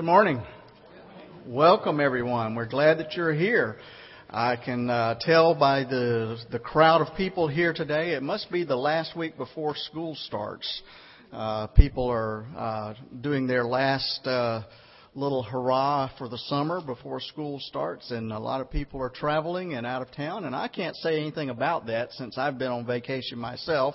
Good 0.00 0.06
morning. 0.06 0.42
Welcome, 1.46 2.00
everyone. 2.00 2.54
We're 2.54 2.64
glad 2.64 3.00
that 3.00 3.12
you're 3.12 3.34
here. 3.34 3.76
I 4.30 4.56
can 4.56 4.88
uh, 4.88 5.16
tell 5.20 5.54
by 5.54 5.84
the 5.84 6.38
the 6.50 6.58
crowd 6.58 7.06
of 7.06 7.14
people 7.18 7.48
here 7.48 7.74
today. 7.74 8.14
It 8.14 8.22
must 8.22 8.50
be 8.50 8.64
the 8.64 8.76
last 8.76 9.14
week 9.14 9.36
before 9.36 9.76
school 9.76 10.14
starts. 10.14 10.82
Uh, 11.30 11.66
people 11.66 12.08
are 12.08 12.46
uh, 12.56 12.94
doing 13.20 13.46
their 13.46 13.64
last 13.64 14.26
uh, 14.26 14.62
little 15.14 15.42
hurrah 15.42 16.08
for 16.16 16.30
the 16.30 16.38
summer 16.38 16.80
before 16.80 17.20
school 17.20 17.60
starts, 17.60 18.10
and 18.10 18.32
a 18.32 18.38
lot 18.38 18.62
of 18.62 18.70
people 18.70 19.02
are 19.02 19.10
traveling 19.10 19.74
and 19.74 19.86
out 19.86 20.00
of 20.00 20.10
town. 20.12 20.46
And 20.46 20.56
I 20.56 20.68
can't 20.68 20.96
say 20.96 21.20
anything 21.20 21.50
about 21.50 21.88
that 21.88 22.10
since 22.12 22.38
I've 22.38 22.56
been 22.56 22.72
on 22.72 22.86
vacation 22.86 23.38
myself. 23.38 23.94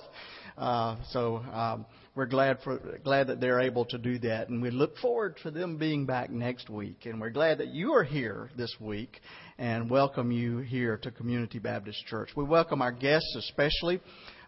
Uh, 0.56 0.96
so. 1.10 1.36
Um, 1.36 1.86
we're 2.16 2.24
glad 2.24 2.60
for 2.64 2.78
glad 3.04 3.26
that 3.26 3.42
they're 3.42 3.60
able 3.60 3.84
to 3.84 3.98
do 3.98 4.18
that, 4.20 4.48
and 4.48 4.62
we 4.62 4.70
look 4.70 4.96
forward 4.96 5.36
to 5.42 5.50
them 5.50 5.76
being 5.76 6.06
back 6.06 6.30
next 6.30 6.70
week. 6.70 7.04
And 7.04 7.20
we're 7.20 7.28
glad 7.28 7.58
that 7.58 7.68
you 7.68 7.92
are 7.92 8.04
here 8.04 8.48
this 8.56 8.74
week, 8.80 9.20
and 9.58 9.90
welcome 9.90 10.32
you 10.32 10.60
here 10.60 10.96
to 10.96 11.10
Community 11.10 11.58
Baptist 11.58 12.06
Church. 12.06 12.30
We 12.34 12.44
welcome 12.44 12.80
our 12.80 12.90
guests 12.90 13.36
especially. 13.36 14.00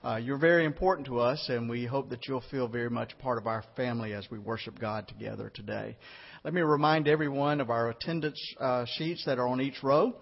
Uh, 0.02 0.16
you're 0.16 0.38
very 0.38 0.64
important 0.64 1.06
to 1.08 1.20
us, 1.20 1.44
and 1.50 1.68
we 1.68 1.84
hope 1.84 2.08
that 2.08 2.26
you'll 2.26 2.42
feel 2.50 2.68
very 2.68 2.88
much 2.88 3.18
part 3.18 3.36
of 3.36 3.46
our 3.46 3.62
family 3.76 4.14
as 4.14 4.26
we 4.30 4.38
worship 4.38 4.78
God 4.78 5.06
together 5.06 5.52
today. 5.54 5.98
Let 6.44 6.54
me 6.54 6.62
remind 6.62 7.06
everyone 7.06 7.60
of 7.60 7.68
our 7.68 7.90
attendance 7.90 8.40
uh, 8.58 8.86
sheets 8.96 9.24
that 9.26 9.38
are 9.38 9.46
on 9.46 9.60
each 9.60 9.82
row. 9.82 10.14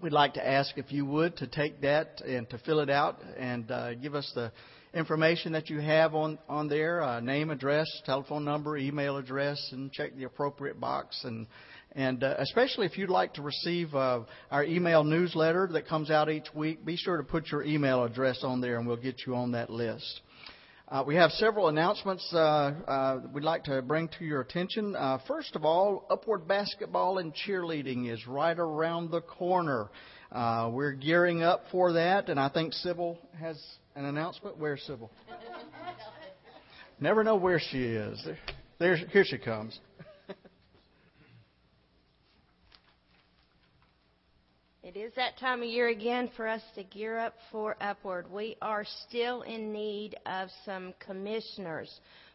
We'd 0.00 0.12
like 0.12 0.32
to 0.34 0.46
ask 0.46 0.78
if 0.78 0.90
you 0.90 1.04
would 1.04 1.36
to 1.36 1.46
take 1.46 1.82
that 1.82 2.22
and 2.22 2.48
to 2.48 2.58
fill 2.58 2.80
it 2.80 2.88
out 2.88 3.20
and 3.36 3.70
uh, 3.70 3.94
give 3.94 4.14
us 4.14 4.30
the 4.34 4.50
information 4.96 5.52
that 5.52 5.68
you 5.70 5.78
have 5.78 6.14
on 6.14 6.38
on 6.48 6.68
there: 6.68 7.02
uh, 7.02 7.20
name, 7.20 7.50
address, 7.50 7.86
telephone 8.04 8.44
number, 8.44 8.76
email 8.76 9.16
address, 9.16 9.58
and 9.72 9.92
check 9.92 10.16
the 10.16 10.24
appropriate 10.24 10.80
box. 10.80 11.20
And 11.24 11.46
and 11.92 12.24
uh, 12.24 12.34
especially 12.38 12.86
if 12.86 12.98
you'd 12.98 13.10
like 13.10 13.34
to 13.34 13.42
receive 13.42 13.94
uh, 13.94 14.20
our 14.50 14.64
email 14.64 15.04
newsletter 15.04 15.68
that 15.72 15.86
comes 15.86 16.10
out 16.10 16.30
each 16.30 16.52
week, 16.54 16.84
be 16.84 16.96
sure 16.96 17.16
to 17.16 17.22
put 17.22 17.50
your 17.50 17.62
email 17.62 18.04
address 18.04 18.40
on 18.42 18.60
there, 18.60 18.78
and 18.78 18.86
we'll 18.86 18.96
get 18.96 19.22
you 19.26 19.34
on 19.34 19.52
that 19.52 19.70
list. 19.70 20.20
Uh, 20.88 21.02
we 21.04 21.16
have 21.16 21.32
several 21.32 21.66
announcements 21.66 22.24
uh, 22.32 22.38
uh, 22.38 23.20
we'd 23.34 23.42
like 23.42 23.64
to 23.64 23.82
bring 23.82 24.08
to 24.18 24.24
your 24.24 24.40
attention. 24.40 24.94
Uh, 24.94 25.18
first 25.26 25.56
of 25.56 25.64
all, 25.64 26.06
Upward 26.10 26.46
Basketball 26.46 27.18
and 27.18 27.34
Cheerleading 27.34 28.08
is 28.08 28.24
right 28.28 28.56
around 28.56 29.10
the 29.10 29.20
corner. 29.20 29.88
Uh, 30.36 30.68
we're 30.70 30.92
gearing 30.92 31.42
up 31.42 31.62
for 31.72 31.94
that, 31.94 32.28
and 32.28 32.38
I 32.38 32.50
think 32.50 32.74
Sybil 32.74 33.16
has 33.40 33.58
an 33.94 34.04
announcement. 34.04 34.58
Where's 34.58 34.82
Sybil? 34.82 35.10
Never 37.00 37.24
know 37.24 37.36
where 37.36 37.58
she 37.58 37.84
is. 37.84 38.22
There, 38.22 38.36
there 38.78 38.96
here 38.96 39.24
she 39.24 39.38
comes. 39.38 39.80
It 44.82 44.94
is 44.94 45.10
that 45.16 45.38
time 45.38 45.62
of 45.62 45.68
year 45.68 45.88
again 45.88 46.28
for 46.36 46.46
us 46.46 46.60
to 46.74 46.84
gear 46.84 47.18
up 47.18 47.32
for 47.50 47.74
Upward. 47.80 48.30
We 48.30 48.58
are 48.60 48.84
still 49.08 49.40
in 49.40 49.72
need 49.72 50.16
of 50.26 50.50
some 50.66 50.92
commissioners. 51.00 51.90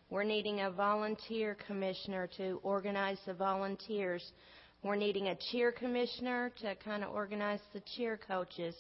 We're 0.10 0.24
needing 0.24 0.62
a 0.62 0.72
volunteer 0.72 1.56
commissioner 1.68 2.28
to 2.38 2.60
organize 2.64 3.20
the 3.28 3.36
volunteers 3.36 4.32
we're 4.84 4.96
needing 4.96 5.28
a 5.28 5.36
cheer 5.52 5.72
commissioner 5.72 6.52
to 6.62 6.76
kind 6.76 7.04
of 7.04 7.12
organize 7.12 7.60
the 7.74 7.82
cheer 7.96 8.20
coaches. 8.28 8.76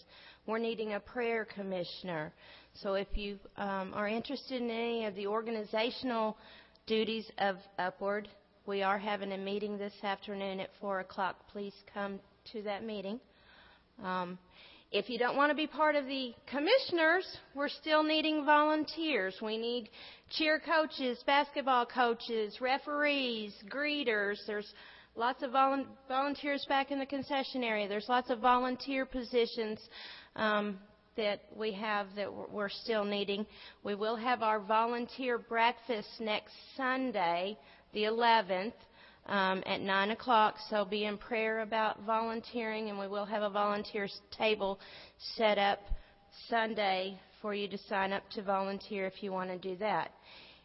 We're 0.47 0.57
needing 0.57 0.93
a 0.93 0.99
prayer 0.99 1.45
commissioner. 1.45 2.33
So 2.81 2.95
if 2.95 3.07
you 3.13 3.37
um, 3.57 3.93
are 3.93 4.07
interested 4.07 4.61
in 4.61 4.71
any 4.71 5.05
of 5.05 5.15
the 5.15 5.27
organizational 5.27 6.37
duties 6.87 7.29
of 7.37 7.57
Upward, 7.77 8.27
we 8.65 8.81
are 8.81 8.97
having 8.97 9.33
a 9.33 9.37
meeting 9.37 9.77
this 9.77 9.93
afternoon 10.01 10.59
at 10.59 10.69
4 10.79 11.01
o'clock. 11.01 11.35
Please 11.51 11.73
come 11.93 12.19
to 12.51 12.63
that 12.63 12.83
meeting. 12.83 13.19
Um, 14.03 14.39
if 14.91 15.09
you 15.09 15.19
don't 15.19 15.37
want 15.37 15.51
to 15.51 15.55
be 15.55 15.67
part 15.67 15.95
of 15.95 16.05
the 16.05 16.33
commissioners, 16.49 17.25
we're 17.55 17.69
still 17.69 18.03
needing 18.03 18.43
volunteers. 18.43 19.35
We 19.41 19.57
need 19.57 19.89
cheer 20.31 20.59
coaches, 20.59 21.23
basketball 21.25 21.85
coaches, 21.85 22.57
referees, 22.59 23.53
greeters. 23.69 24.37
There's 24.47 24.73
lots 25.15 25.43
of 25.43 25.51
volunteers 26.07 26.65
back 26.67 26.91
in 26.91 26.99
the 26.99 27.05
concession 27.05 27.63
area. 27.63 27.87
There's 27.87 28.09
lots 28.09 28.29
of 28.29 28.39
volunteer 28.39 29.05
positions 29.05 29.79
um, 30.35 30.79
that 31.17 31.41
we 31.55 31.71
have 31.73 32.07
that 32.15 32.29
we're 32.51 32.69
still 32.69 33.03
needing. 33.03 33.45
We 33.83 33.95
will 33.95 34.15
have 34.15 34.41
our 34.41 34.59
volunteer 34.59 35.37
breakfast 35.37 36.09
next 36.19 36.53
Sunday, 36.77 37.57
the 37.93 38.03
11th. 38.03 38.73
Um, 39.27 39.61
at 39.67 39.81
9 39.81 40.09
o'clock, 40.09 40.55
so 40.67 40.83
be 40.83 41.05
in 41.05 41.15
prayer 41.15 41.59
about 41.59 42.03
volunteering, 42.07 42.89
and 42.89 42.97
we 42.97 43.07
will 43.07 43.23
have 43.23 43.43
a 43.43 43.51
volunteers 43.51 44.19
table 44.35 44.79
set 45.37 45.59
up 45.59 45.79
Sunday 46.49 47.19
for 47.39 47.53
you 47.53 47.67
to 47.67 47.77
sign 47.87 48.13
up 48.13 48.23
to 48.31 48.41
volunteer 48.41 49.05
if 49.05 49.21
you 49.21 49.31
want 49.31 49.51
to 49.51 49.59
do 49.59 49.75
that. 49.77 50.11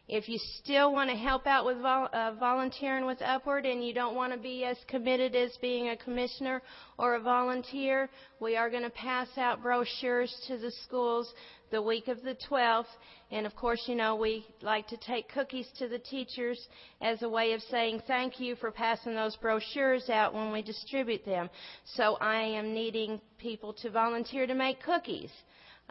If 0.07 0.29
you 0.29 0.39
still 0.59 0.93
want 0.93 1.09
to 1.09 1.17
help 1.17 1.45
out 1.45 1.65
with 1.65 1.81
vol- 1.81 2.07
uh, 2.13 2.31
volunteering 2.39 3.05
with 3.05 3.21
Upward 3.21 3.65
and 3.65 3.85
you 3.85 3.93
don't 3.93 4.15
want 4.15 4.31
to 4.31 4.39
be 4.39 4.63
as 4.63 4.77
committed 4.87 5.35
as 5.35 5.51
being 5.57 5.89
a 5.89 5.97
commissioner 5.97 6.61
or 6.97 7.15
a 7.15 7.19
volunteer, 7.19 8.09
we 8.39 8.55
are 8.55 8.69
going 8.69 8.83
to 8.83 8.89
pass 8.89 9.27
out 9.37 9.61
brochures 9.61 10.33
to 10.47 10.57
the 10.57 10.71
schools 10.85 11.33
the 11.71 11.81
week 11.81 12.07
of 12.07 12.23
the 12.23 12.37
12th. 12.49 12.85
And 13.31 13.45
of 13.45 13.53
course, 13.57 13.83
you 13.87 13.95
know, 13.95 14.15
we 14.15 14.45
like 14.61 14.87
to 14.87 14.97
take 14.97 15.27
cookies 15.27 15.67
to 15.77 15.89
the 15.89 15.99
teachers 15.99 16.69
as 17.01 17.21
a 17.21 17.27
way 17.27 17.51
of 17.51 17.61
saying 17.63 18.03
thank 18.07 18.39
you 18.39 18.55
for 18.55 18.71
passing 18.71 19.13
those 19.13 19.35
brochures 19.35 20.09
out 20.09 20.33
when 20.33 20.53
we 20.53 20.61
distribute 20.61 21.25
them. 21.25 21.49
So 21.83 22.15
I 22.21 22.43
am 22.43 22.73
needing 22.73 23.19
people 23.37 23.73
to 23.81 23.89
volunteer 23.89 24.47
to 24.47 24.55
make 24.55 24.81
cookies. 24.81 25.31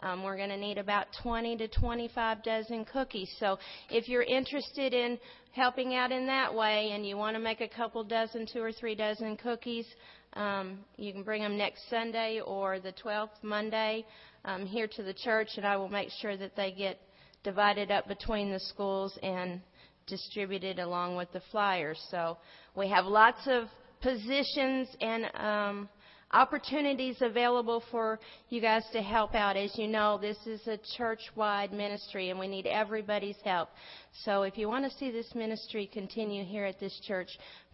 Um, 0.01 0.23
we're 0.23 0.37
going 0.37 0.49
to 0.49 0.57
need 0.57 0.77
about 0.77 1.07
20 1.23 1.57
to 1.57 1.67
25 1.67 2.43
dozen 2.43 2.85
cookies. 2.85 3.29
So 3.39 3.57
if 3.89 4.07
you're 4.07 4.23
interested 4.23 4.93
in 4.93 5.17
helping 5.53 5.95
out 5.95 6.11
in 6.11 6.27
that 6.27 6.53
way 6.53 6.91
and 6.93 7.05
you 7.05 7.17
want 7.17 7.35
to 7.35 7.41
make 7.41 7.61
a 7.61 7.67
couple 7.67 8.03
dozen, 8.03 8.45
two 8.51 8.61
or 8.61 8.71
three 8.71 8.93
dozen 8.93 9.37
cookies, 9.37 9.87
um, 10.33 10.79
you 10.97 11.11
can 11.11 11.23
bring 11.23 11.41
them 11.41 11.57
next 11.57 11.89
Sunday 11.89 12.41
or 12.45 12.79
the 12.79 12.93
12th 13.03 13.41
Monday 13.41 14.05
um, 14.45 14.67
here 14.67 14.87
to 14.87 15.01
the 15.01 15.13
church, 15.13 15.49
and 15.57 15.65
I 15.65 15.77
will 15.77 15.89
make 15.89 16.09
sure 16.21 16.37
that 16.37 16.55
they 16.55 16.71
get 16.71 16.99
divided 17.43 17.89
up 17.89 18.07
between 18.07 18.51
the 18.51 18.59
schools 18.59 19.17
and 19.23 19.61
distributed 20.05 20.79
along 20.79 21.15
with 21.15 21.31
the 21.33 21.41
flyers. 21.51 21.99
So 22.11 22.37
we 22.75 22.87
have 22.89 23.05
lots 23.05 23.41
of 23.47 23.65
positions 24.01 24.87
and 25.01 25.25
um, 25.35 25.89
opportunities 26.31 27.17
available 27.21 27.83
for 27.91 28.19
you 28.49 28.61
guys 28.61 28.83
to 28.93 29.01
help 29.01 29.33
out. 29.35 29.55
As 29.55 29.77
you 29.77 29.87
know, 29.87 30.17
this 30.17 30.37
is 30.45 30.65
a 30.67 30.77
church 30.97 31.21
wide 31.35 31.71
ministry 31.71 32.29
and 32.29 32.39
we 32.39 32.47
need 32.47 32.65
everybody's 32.65 33.37
help. 33.43 33.69
So 34.25 34.43
if 34.43 34.57
you 34.57 34.67
want 34.67 34.89
to 34.89 34.97
see 34.97 35.11
this 35.11 35.33
ministry 35.35 35.89
continue 35.91 36.43
here 36.43 36.65
at 36.65 36.79
this 36.79 36.99
church, 37.05 37.29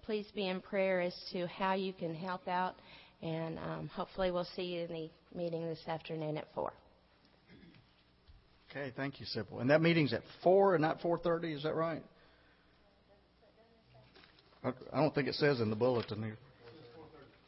please 0.06 0.28
be 0.36 0.48
in 0.48 0.62
prayer 0.62 1.02
as 1.02 1.16
to 1.32 1.48
how 1.48 1.74
you 1.74 1.94
can 1.94 2.14
help 2.14 2.48
out. 2.48 2.76
And 3.22 3.58
um, 3.60 3.90
hopefully, 3.94 4.32
we'll 4.32 4.48
see 4.56 4.64
you 4.64 4.82
in 4.82 4.94
the 4.94 5.10
meeting 5.34 5.66
this 5.66 5.80
afternoon 5.88 6.38
at 6.38 6.46
4. 6.54 6.74
Okay, 8.70 8.92
thank 8.98 9.20
you, 9.20 9.26
Sybil. 9.28 9.60
And 9.60 9.70
that 9.70 9.82
meeting's 9.82 10.14
at 10.14 10.24
4 10.44 10.76
and 10.76 10.82
not 10.82 11.00
4.30, 11.00 11.56
is 11.56 11.64
that 11.64 11.76
right? 11.76 12.04
I 14.64 14.72
don't 14.94 15.14
think 15.14 15.28
it 15.28 15.36
says 15.36 15.62
in 15.62 15.70
the 15.70 15.76
bulletin 15.76 16.24
here. 16.24 16.38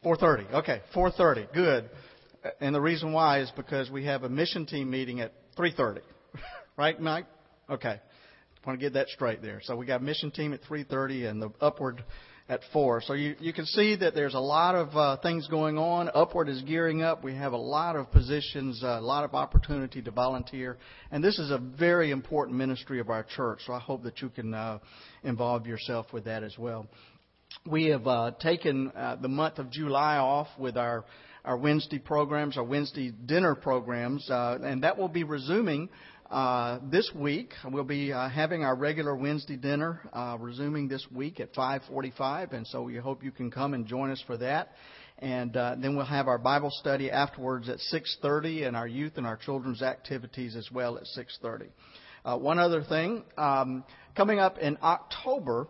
4:30. 0.06 0.54
Okay, 0.54 0.82
4:30. 0.94 1.52
Good. 1.52 1.90
And 2.62 2.76
the 2.76 2.82
reason 2.82 3.12
why 3.12 3.40
is 3.40 3.52
because 3.56 3.90
we 3.90 4.06
have 4.06 4.24
a 4.24 4.30
mission 4.30 4.68
team 4.68 4.92
meeting 4.92 5.20
at 5.20 5.34
3:30. 5.58 6.02
right, 6.78 7.00
Mike? 7.00 7.26
Okay. 7.70 8.00
Want 8.66 8.80
to 8.80 8.84
get 8.84 8.94
that 8.94 9.10
straight 9.10 9.42
there. 9.42 9.62
So 9.64 9.76
we 9.76 9.86
got 9.86 10.02
mission 10.02 10.32
team 10.32 10.54
at 10.54 10.62
3:30 10.64 11.30
and 11.30 11.42
the 11.42 11.50
upward 11.60 12.04
at 12.48 12.62
4. 12.72 13.02
So 13.02 13.14
you, 13.14 13.36
you 13.40 13.54
can 13.54 13.66
see 13.66 13.96
that 13.96 14.14
there's 14.14 14.36
a 14.36 14.40
lot 14.40 14.76
of 14.76 14.96
uh, 14.96 15.18
things 15.18 15.48
going 15.48 15.80
on. 15.80 16.12
Upward 16.14 16.50
is 16.50 16.62
gearing 16.62 17.02
up. 17.02 17.24
We 17.24 17.34
have 17.34 17.54
a 17.54 17.58
lot 17.58 17.96
of 17.96 18.12
positions, 18.12 18.84
uh, 18.84 19.00
a 19.00 19.02
lot 19.02 19.24
of 19.24 19.34
opportunity 19.34 20.04
to 20.04 20.12
volunteer. 20.12 20.78
And 21.12 21.24
this 21.24 21.40
is 21.40 21.50
a 21.50 21.58
very 21.58 22.12
important 22.12 22.58
ministry 22.58 23.00
of 23.00 23.10
our 23.10 23.24
church. 23.24 23.62
So 23.66 23.74
I 23.74 23.80
hope 23.80 24.04
that 24.04 24.22
you 24.22 24.30
can 24.30 24.54
uh, 24.54 24.78
involve 25.24 25.66
yourself 25.66 26.14
with 26.14 26.26
that 26.26 26.44
as 26.44 26.56
well 26.58 26.88
we 27.66 27.86
have 27.86 28.06
uh, 28.06 28.32
taken 28.40 28.92
uh, 28.96 29.16
the 29.16 29.28
month 29.28 29.58
of 29.58 29.72
July 29.72 30.18
off 30.18 30.48
with 30.58 30.78
our 30.78 31.06
our 31.44 31.58
Wednesday 31.58 32.00
programs, 32.00 32.58
our 32.58 32.64
Wednesday 32.64 33.12
dinner 33.12 33.54
programs, 33.54 34.28
uh, 34.30 34.58
and 34.64 34.84
that 34.84 34.98
will 34.98 35.08
be 35.08 35.24
resuming 35.24 35.90
uh, 36.30 36.80
this 36.92 37.12
week. 37.16 37.54
We'll 37.64 37.84
be 37.84 38.12
uh, 38.12 38.30
having 38.30 38.64
our 38.64 38.76
regular 38.76 39.16
Wednesday 39.16 39.56
dinner 39.56 40.02
uh, 40.12 40.38
resuming 40.40 40.88
this 40.88 41.06
week 41.12 41.40
at 41.40 41.54
5:45, 41.54 42.54
and 42.54 42.68
so 42.68 42.84
we 42.84 42.98
hope 42.98 43.24
you 43.24 43.32
can 43.32 43.50
come 43.50 43.74
and 43.74 43.86
join 43.88 44.12
us 44.12 44.24
for 44.28 44.38
that. 44.38 44.74
And 45.18 45.56
uh, 45.56 45.76
then 45.80 45.96
we'll 45.96 46.06
have 46.06 46.28
our 46.28 46.38
Bible 46.38 46.72
study 46.72 47.10
afterwards 47.10 47.68
at 47.68 47.80
6:30, 47.92 48.68
and 48.68 48.76
our 48.76 48.88
youth 48.88 49.14
and 49.18 49.26
our 49.26 49.38
children's 49.38 49.82
activities 49.82 50.56
as 50.56 50.70
well 50.72 50.98
at 50.98 51.06
6:30. 51.18 51.70
Uh, 52.24 52.38
one 52.38 52.58
other 52.58 52.84
thing, 52.84 53.24
um, 53.38 53.84
coming 54.16 54.40
up 54.40 54.58
in 54.58 54.78
October, 54.82 55.68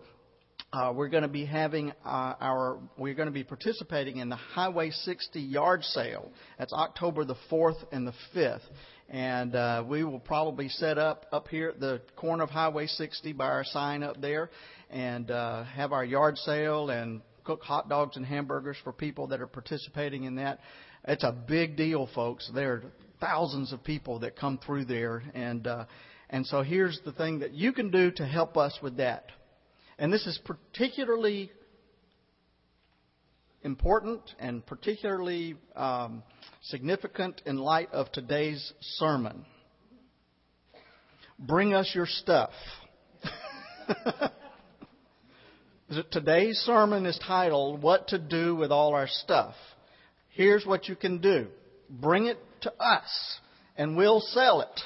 uh, 0.75 0.91
we're 0.91 1.07
going 1.07 1.23
to 1.23 1.29
be 1.29 1.45
having 1.45 1.91
uh, 2.03 2.33
our 2.41 2.77
we're 2.97 3.13
going 3.13 3.27
to 3.27 3.33
be 3.33 3.45
participating 3.45 4.17
in 4.17 4.27
the 4.27 4.35
Highway 4.35 4.89
60 4.89 5.39
yard 5.39 5.83
sale. 5.83 6.31
That's 6.59 6.73
October 6.73 7.23
the 7.23 7.37
4th 7.49 7.77
and 7.93 8.05
the 8.05 8.13
5th, 8.35 8.59
and 9.07 9.55
uh, 9.55 9.85
we 9.87 10.03
will 10.03 10.19
probably 10.19 10.67
set 10.67 10.97
up 10.97 11.27
up 11.31 11.47
here 11.47 11.69
at 11.69 11.79
the 11.79 12.01
corner 12.17 12.43
of 12.43 12.49
Highway 12.49 12.87
60 12.87 13.31
by 13.33 13.45
our 13.45 13.63
sign 13.63 14.03
up 14.03 14.19
there, 14.19 14.49
and 14.89 15.31
uh, 15.31 15.63
have 15.63 15.93
our 15.93 16.03
yard 16.03 16.37
sale 16.39 16.89
and 16.89 17.21
cook 17.45 17.61
hot 17.61 17.87
dogs 17.87 18.17
and 18.17 18.25
hamburgers 18.25 18.75
for 18.83 18.91
people 18.91 19.27
that 19.27 19.39
are 19.39 19.47
participating 19.47 20.25
in 20.25 20.35
that. 20.35 20.59
It's 21.07 21.23
a 21.23 21.31
big 21.31 21.77
deal, 21.77 22.09
folks. 22.13 22.51
There 22.53 22.73
are 22.73 22.83
thousands 23.21 23.71
of 23.71 23.81
people 23.81 24.19
that 24.19 24.35
come 24.35 24.59
through 24.65 24.85
there, 24.85 25.23
and 25.33 25.65
uh, 25.67 25.85
and 26.29 26.45
so 26.45 26.63
here's 26.63 26.99
the 27.05 27.13
thing 27.13 27.39
that 27.39 27.53
you 27.53 27.71
can 27.71 27.91
do 27.91 28.11
to 28.11 28.25
help 28.25 28.57
us 28.57 28.77
with 28.81 28.97
that. 28.97 29.31
And 29.97 30.11
this 30.11 30.25
is 30.27 30.39
particularly 30.43 31.51
important 33.63 34.21
and 34.39 34.65
particularly 34.65 35.55
um, 35.75 36.21
significant 36.61 37.41
in 37.45 37.57
light 37.57 37.91
of 37.91 38.11
today's 38.11 38.73
sermon. 38.81 39.45
Bring 41.39 41.73
us 41.73 41.91
your 41.93 42.05
stuff. 42.05 42.51
today's 46.11 46.57
sermon 46.59 47.05
is 47.05 47.19
titled, 47.25 47.81
What 47.81 48.09
to 48.09 48.19
Do 48.19 48.55
with 48.55 48.71
All 48.71 48.93
Our 48.93 49.07
Stuff. 49.07 49.55
Here's 50.29 50.65
what 50.65 50.87
you 50.87 50.95
can 50.95 51.19
do 51.19 51.47
bring 51.89 52.25
it 52.25 52.37
to 52.61 52.73
us, 52.79 53.39
and 53.77 53.95
we'll 53.95 54.21
sell 54.21 54.61
it. 54.61 54.81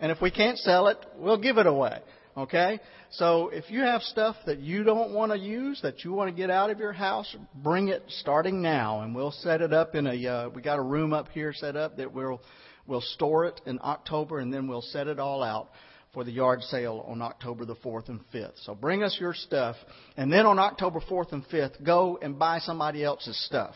And 0.00 0.10
if 0.10 0.20
we 0.20 0.30
can't 0.30 0.58
sell 0.58 0.88
it, 0.88 0.98
we'll 1.16 1.40
give 1.40 1.58
it 1.58 1.66
away. 1.66 2.00
Okay? 2.36 2.80
So 3.10 3.48
if 3.50 3.70
you 3.70 3.80
have 3.80 4.02
stuff 4.02 4.36
that 4.46 4.58
you 4.58 4.82
don't 4.82 5.12
want 5.12 5.32
to 5.32 5.38
use, 5.38 5.80
that 5.82 6.04
you 6.04 6.12
want 6.12 6.34
to 6.34 6.36
get 6.36 6.50
out 6.50 6.70
of 6.70 6.78
your 6.78 6.92
house, 6.92 7.34
bring 7.54 7.88
it 7.88 8.02
starting 8.08 8.60
now, 8.60 9.02
and 9.02 9.14
we'll 9.14 9.30
set 9.30 9.60
it 9.60 9.72
up 9.72 9.94
in 9.94 10.06
a. 10.06 10.26
Uh, 10.26 10.48
we 10.48 10.62
got 10.62 10.78
a 10.78 10.82
room 10.82 11.12
up 11.12 11.28
here 11.28 11.52
set 11.52 11.76
up 11.76 11.96
that 11.98 12.12
we'll 12.12 12.40
we'll 12.86 13.00
store 13.00 13.44
it 13.46 13.60
in 13.66 13.78
October, 13.82 14.40
and 14.40 14.52
then 14.52 14.66
we'll 14.66 14.82
set 14.82 15.06
it 15.06 15.18
all 15.18 15.42
out 15.42 15.68
for 16.12 16.24
the 16.24 16.32
yard 16.32 16.62
sale 16.62 17.04
on 17.08 17.20
October 17.20 17.64
the 17.64 17.74
4th 17.76 18.08
and 18.08 18.20
5th. 18.32 18.64
So 18.64 18.74
bring 18.74 19.02
us 19.02 19.16
your 19.20 19.34
stuff, 19.34 19.76
and 20.16 20.32
then 20.32 20.46
on 20.46 20.58
October 20.58 21.00
4th 21.00 21.32
and 21.32 21.44
5th, 21.46 21.84
go 21.84 22.18
and 22.22 22.38
buy 22.38 22.60
somebody 22.60 23.04
else's 23.04 23.38
stuff. 23.46 23.74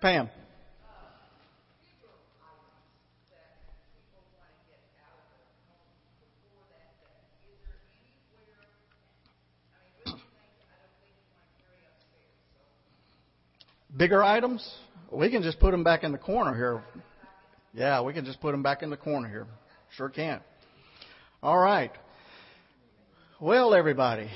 Pam. 0.00 0.30
Bigger 13.96 14.22
items, 14.22 14.68
we 15.10 15.30
can 15.30 15.42
just 15.42 15.58
put 15.58 15.70
them 15.70 15.84
back 15.84 16.04
in 16.04 16.12
the 16.12 16.18
corner 16.18 16.54
here. 16.54 16.82
Yeah, 17.72 18.02
we 18.02 18.12
can 18.12 18.24
just 18.24 18.40
put 18.40 18.52
them 18.52 18.62
back 18.62 18.82
in 18.82 18.90
the 18.90 18.96
corner 18.96 19.28
here. 19.28 19.46
Sure 19.96 20.08
can. 20.08 20.40
All 21.42 21.58
right. 21.58 21.92
Well, 23.40 23.74
everybody, 23.74 24.28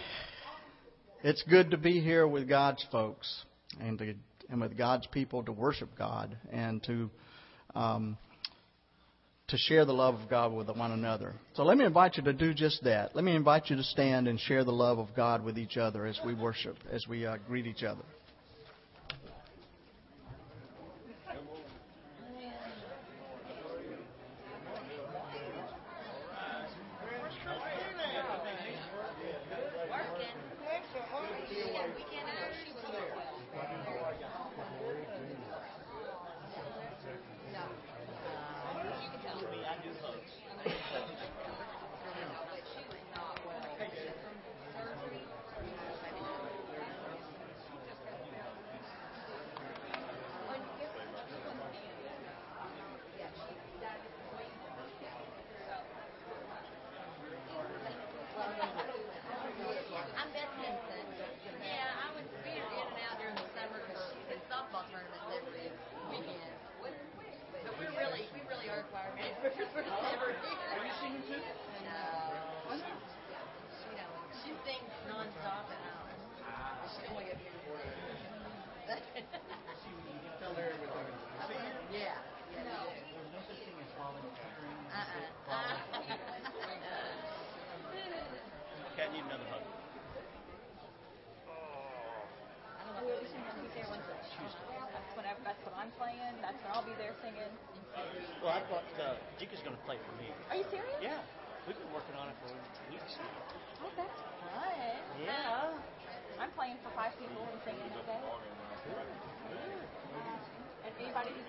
it's 1.22 1.42
good 1.48 1.72
to 1.72 1.76
be 1.76 2.00
here 2.00 2.26
with 2.26 2.48
God's 2.48 2.84
folks 2.92 3.44
and 3.80 3.98
to, 3.98 4.14
and 4.48 4.60
with 4.60 4.76
God's 4.76 5.06
people 5.08 5.42
to 5.44 5.52
worship 5.52 5.90
God 5.96 6.36
and 6.52 6.82
to 6.84 7.10
um, 7.74 8.18
to 9.50 9.56
share 9.56 9.84
the 9.84 9.92
love 9.92 10.14
of 10.14 10.30
God 10.30 10.52
with 10.52 10.68
one 10.68 10.92
another. 10.92 11.34
So 11.54 11.64
let 11.64 11.76
me 11.76 11.84
invite 11.84 12.16
you 12.16 12.22
to 12.22 12.32
do 12.32 12.54
just 12.54 12.84
that. 12.84 13.16
Let 13.16 13.24
me 13.24 13.34
invite 13.34 13.68
you 13.68 13.76
to 13.76 13.82
stand 13.82 14.28
and 14.28 14.38
share 14.38 14.62
the 14.64 14.72
love 14.72 14.98
of 14.98 15.08
God 15.16 15.44
with 15.44 15.58
each 15.58 15.76
other 15.76 16.06
as 16.06 16.18
we 16.24 16.34
worship, 16.34 16.76
as 16.92 17.04
we 17.08 17.26
uh, 17.26 17.36
greet 17.48 17.66
each 17.66 17.82
other. 17.82 18.04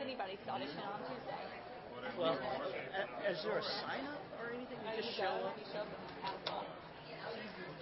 Audition 0.01 0.81
on 0.81 0.98
Tuesday. 1.05 1.46
Well, 2.17 2.34
is 3.29 3.38
there 3.46 3.62
a 3.62 3.67
sign 3.86 4.01
up 4.10 4.17
or 4.41 4.50
anything? 4.50 4.81
You 4.81 4.98
just 4.98 5.13
show 5.13 5.29
up? 5.46 5.53
You 5.53 5.65
show 5.70 5.86
up 5.86 5.93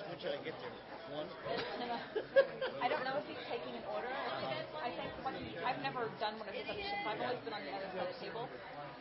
When 0.03 0.19
should 0.19 0.35
I 0.35 0.41
get 0.43 0.55
there? 0.59 0.75
One? 1.15 1.25
I 2.83 2.91
don't 2.91 3.01
know 3.07 3.17
if 3.17 3.25
he's 3.25 3.39
taking 3.47 3.71
an 3.71 3.87
order. 3.89 4.11
I 4.11 4.91
think 4.93 5.09
what 5.23 5.33
he, 5.39 5.55
I've 5.63 5.79
never 5.81 6.11
done 6.19 6.37
one 6.37 6.45
of 6.45 6.53
his 6.53 6.67
auditions. 6.67 7.07
I've 7.07 7.23
always 7.23 7.41
been 7.41 7.55
on 7.55 7.63
the 7.65 7.73
other 7.73 7.89
side 7.95 8.05
of 8.05 8.13
the 8.13 8.19
table. 8.21 8.45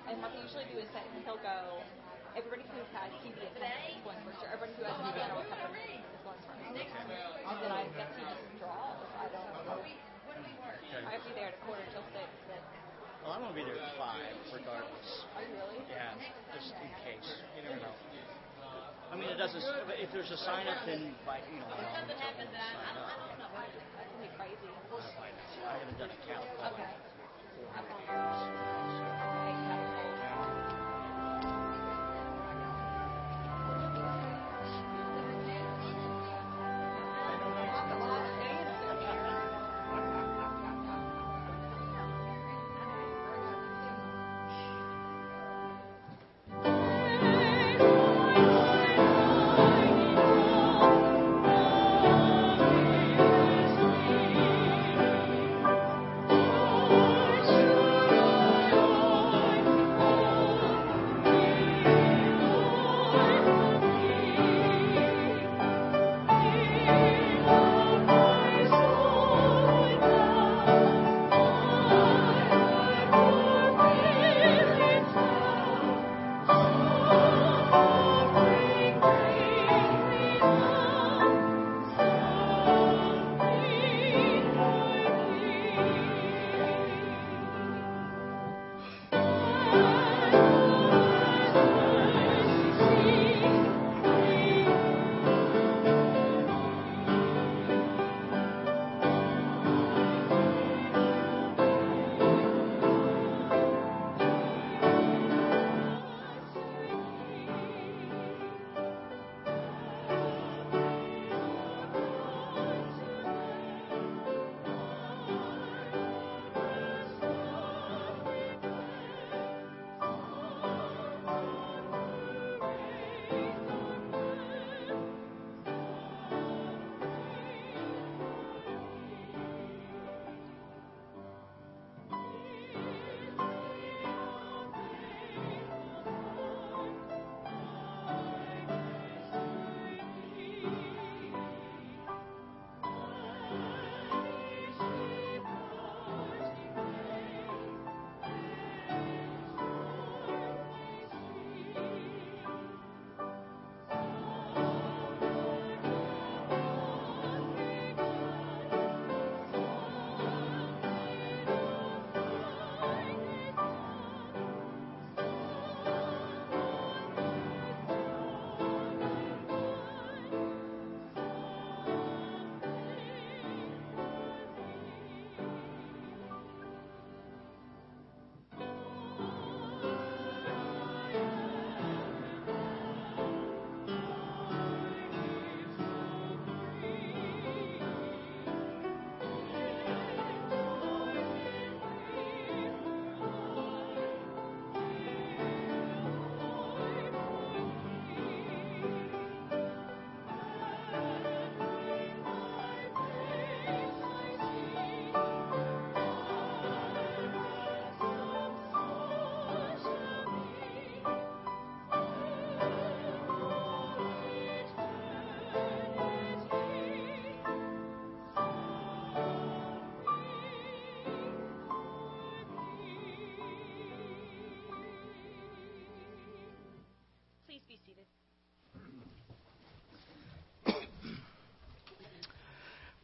And 0.09 0.23
what 0.23 0.33
he 0.33 0.41
usually 0.41 0.65
do 0.73 0.79
is 0.81 0.89
that 0.95 1.05
he'll 1.27 1.43
go, 1.43 1.83
everybody 2.39 2.65
who 2.71 2.81
has 2.97 3.11
CBS 3.21 3.53
is 3.53 4.01
going 4.07 4.17
first, 4.25 4.41
or 4.41 4.49
everybody 4.55 4.73
who 4.79 4.89
has 4.89 4.95
a 4.95 5.11
piano 5.13 5.43
is 5.43 5.51
going 5.53 6.41
first. 6.49 6.55
And 6.71 7.57
then 7.61 7.73
I 7.75 7.85
guess 7.99 8.15
he 8.15 8.23
just 8.25 8.47
draws. 8.63 9.03
I 9.21 9.27
don't 9.35 9.51
know. 9.67 9.83
I 11.05 11.11
have 11.13 11.21
to 11.21 11.29
be 11.29 11.35
there 11.37 11.53
at 11.53 11.61
a 11.61 11.63
quarter 11.67 11.85
till 11.93 12.07
six. 12.17 12.48
Well, 13.29 13.37
I'm 13.37 13.45
gonna 13.45 13.61
be 13.61 13.61
there 13.61 13.77
at 13.77 13.93
five, 14.01 14.25
regardless. 14.57 15.29
Are 15.37 15.45
you 15.45 15.53
really? 15.61 15.85
Yeah, 15.93 16.17
just 16.57 16.73
in 16.81 16.89
case. 17.05 17.29
You 17.61 17.69
never 17.69 17.77
know. 17.77 17.93
Uh, 17.93 19.13
I 19.13 19.21
mean, 19.21 19.29
it 19.29 19.37
doesn't. 19.37 19.61
If 20.01 20.09
there's 20.17 20.33
a 20.33 20.41
sign 20.41 20.65
up, 20.65 20.81
then 20.89 21.13
by 21.29 21.45
you 21.53 21.61
know. 21.61 21.69
If 21.77 21.93
something 21.93 22.17
happens, 22.17 22.49
I, 22.57 22.73
I 22.73 22.97
don't, 22.97 23.05
I 23.05 23.29
don't 23.29 23.37
know. 23.45 23.53
That's 23.53 24.09
gonna 24.09 24.25
be 24.25 24.33
crazy. 24.33 24.73
I 25.61 25.77
haven't 25.77 26.01
done 26.01 26.09
a 26.09 26.17
count. 26.25 26.49
Okay. 26.73 26.89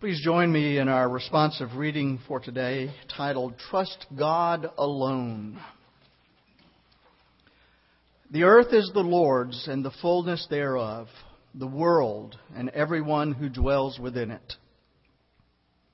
Please 0.05 0.21
join 0.21 0.53
me 0.53 0.77
in 0.77 0.87
our 0.87 1.09
responsive 1.09 1.77
reading 1.77 2.21
for 2.29 2.39
today 2.39 2.95
titled 3.17 3.55
Trust 3.71 4.05
God 4.15 4.69
Alone. 4.77 5.59
The 8.31 8.43
earth 8.43 8.75
is 8.75 8.91
the 8.93 9.01
Lord's 9.01 9.67
and 9.67 9.83
the 9.83 9.95
fullness 10.03 10.47
thereof, 10.51 11.09
the 11.55 11.67
world 11.67 12.37
and 12.55 12.69
everyone 12.69 13.33
who 13.33 13.49
dwells 13.49 13.99
within 13.99 14.31
it. 14.31 14.53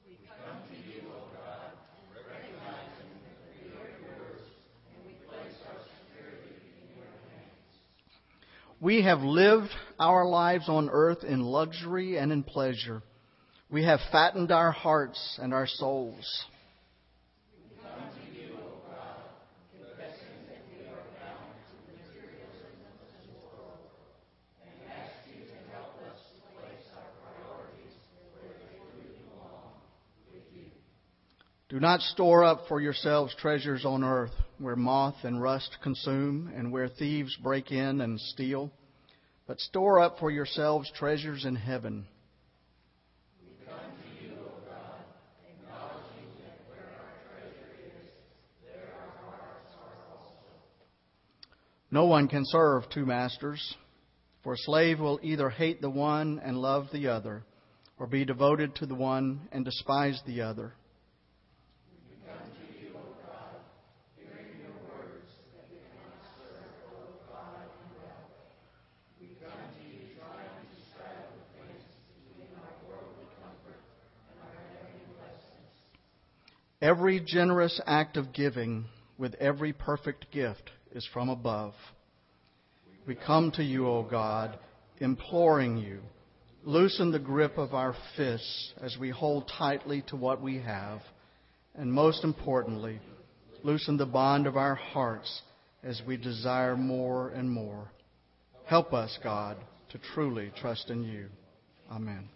We 0.04 0.18
come 0.44 0.58
to 0.68 0.74
you, 0.92 1.02
O 1.06 1.20
God, 1.32 1.70
yours, 3.64 4.40
we, 8.80 8.96
we 8.96 9.02
have 9.04 9.20
lived 9.20 9.70
our 10.00 10.26
lives 10.26 10.68
on 10.68 10.90
earth 10.90 11.22
in 11.22 11.42
luxury 11.42 12.18
and 12.18 12.32
in 12.32 12.42
pleasure. 12.42 13.04
We 13.72 13.84
have 13.84 14.00
fattened 14.10 14.50
our 14.50 14.72
hearts 14.72 15.38
and 15.40 15.54
our 15.54 15.68
souls. 15.68 16.44
Do 31.68 31.78
not 31.78 32.00
store 32.00 32.42
up 32.42 32.66
for 32.66 32.80
yourselves 32.80 33.32
treasures 33.36 33.84
on 33.84 34.02
earth 34.02 34.32
where 34.58 34.74
moth 34.74 35.14
and 35.22 35.40
rust 35.40 35.76
consume 35.80 36.52
and 36.56 36.72
where 36.72 36.88
thieves 36.88 37.36
break 37.36 37.70
in 37.70 38.00
and 38.00 38.20
steal, 38.20 38.72
but 39.46 39.60
store 39.60 40.00
up 40.00 40.18
for 40.18 40.32
yourselves 40.32 40.90
treasures 40.96 41.44
in 41.44 41.54
heaven 41.54 42.08
No 51.92 52.04
one 52.04 52.28
can 52.28 52.44
serve 52.46 52.88
two 52.88 53.04
masters, 53.04 53.76
for 54.44 54.52
a 54.52 54.58
slave 54.58 55.00
will 55.00 55.18
either 55.24 55.50
hate 55.50 55.80
the 55.80 55.90
one 55.90 56.40
and 56.44 56.56
love 56.56 56.86
the 56.92 57.08
other, 57.08 57.42
or 57.98 58.06
be 58.06 58.24
devoted 58.24 58.76
to 58.76 58.86
the 58.86 58.94
one 58.94 59.48
and 59.50 59.64
despise 59.64 60.20
the 60.24 60.42
other. 60.42 60.74
Every 76.82 77.20
generous 77.20 77.78
act 77.84 78.16
of 78.16 78.32
giving 78.32 78.86
with 79.18 79.34
every 79.34 79.74
perfect 79.74 80.30
gift 80.30 80.70
is 80.94 81.08
from 81.12 81.28
above. 81.28 81.74
We 83.06 83.14
come 83.14 83.50
to 83.52 83.62
you, 83.62 83.86
O 83.88 84.02
God, 84.02 84.58
imploring 84.98 85.78
you. 85.78 86.00
Loosen 86.64 87.10
the 87.10 87.18
grip 87.18 87.56
of 87.56 87.74
our 87.74 87.94
fists 88.16 88.74
as 88.82 88.96
we 88.98 89.10
hold 89.10 89.50
tightly 89.56 90.02
to 90.08 90.16
what 90.16 90.42
we 90.42 90.58
have. 90.58 91.00
And 91.74 91.92
most 91.92 92.24
importantly, 92.24 93.00
loosen 93.62 93.96
the 93.96 94.06
bond 94.06 94.46
of 94.46 94.56
our 94.56 94.74
hearts 94.74 95.42
as 95.82 96.02
we 96.06 96.16
desire 96.16 96.76
more 96.76 97.30
and 97.30 97.50
more. 97.50 97.90
Help 98.66 98.92
us, 98.92 99.18
God, 99.22 99.56
to 99.90 99.98
truly 100.14 100.52
trust 100.60 100.90
in 100.90 101.02
you. 101.02 101.28
Amen. 101.90 102.28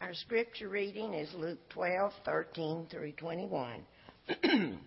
Our 0.00 0.14
scripture 0.14 0.70
reading 0.70 1.12
is 1.12 1.28
Luke 1.34 1.58
12:13 1.74 2.88
through 2.90 3.12
21. 3.12 3.84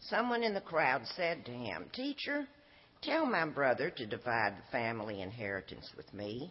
Someone 0.00 0.42
in 0.42 0.54
the 0.54 0.62
crowd 0.62 1.06
said 1.16 1.44
to 1.44 1.52
him, 1.52 1.90
Teacher, 1.92 2.46
tell 3.02 3.26
my 3.26 3.44
brother 3.44 3.90
to 3.90 4.06
divide 4.06 4.54
the 4.56 4.70
family 4.72 5.20
inheritance 5.20 5.92
with 5.98 6.12
me. 6.14 6.50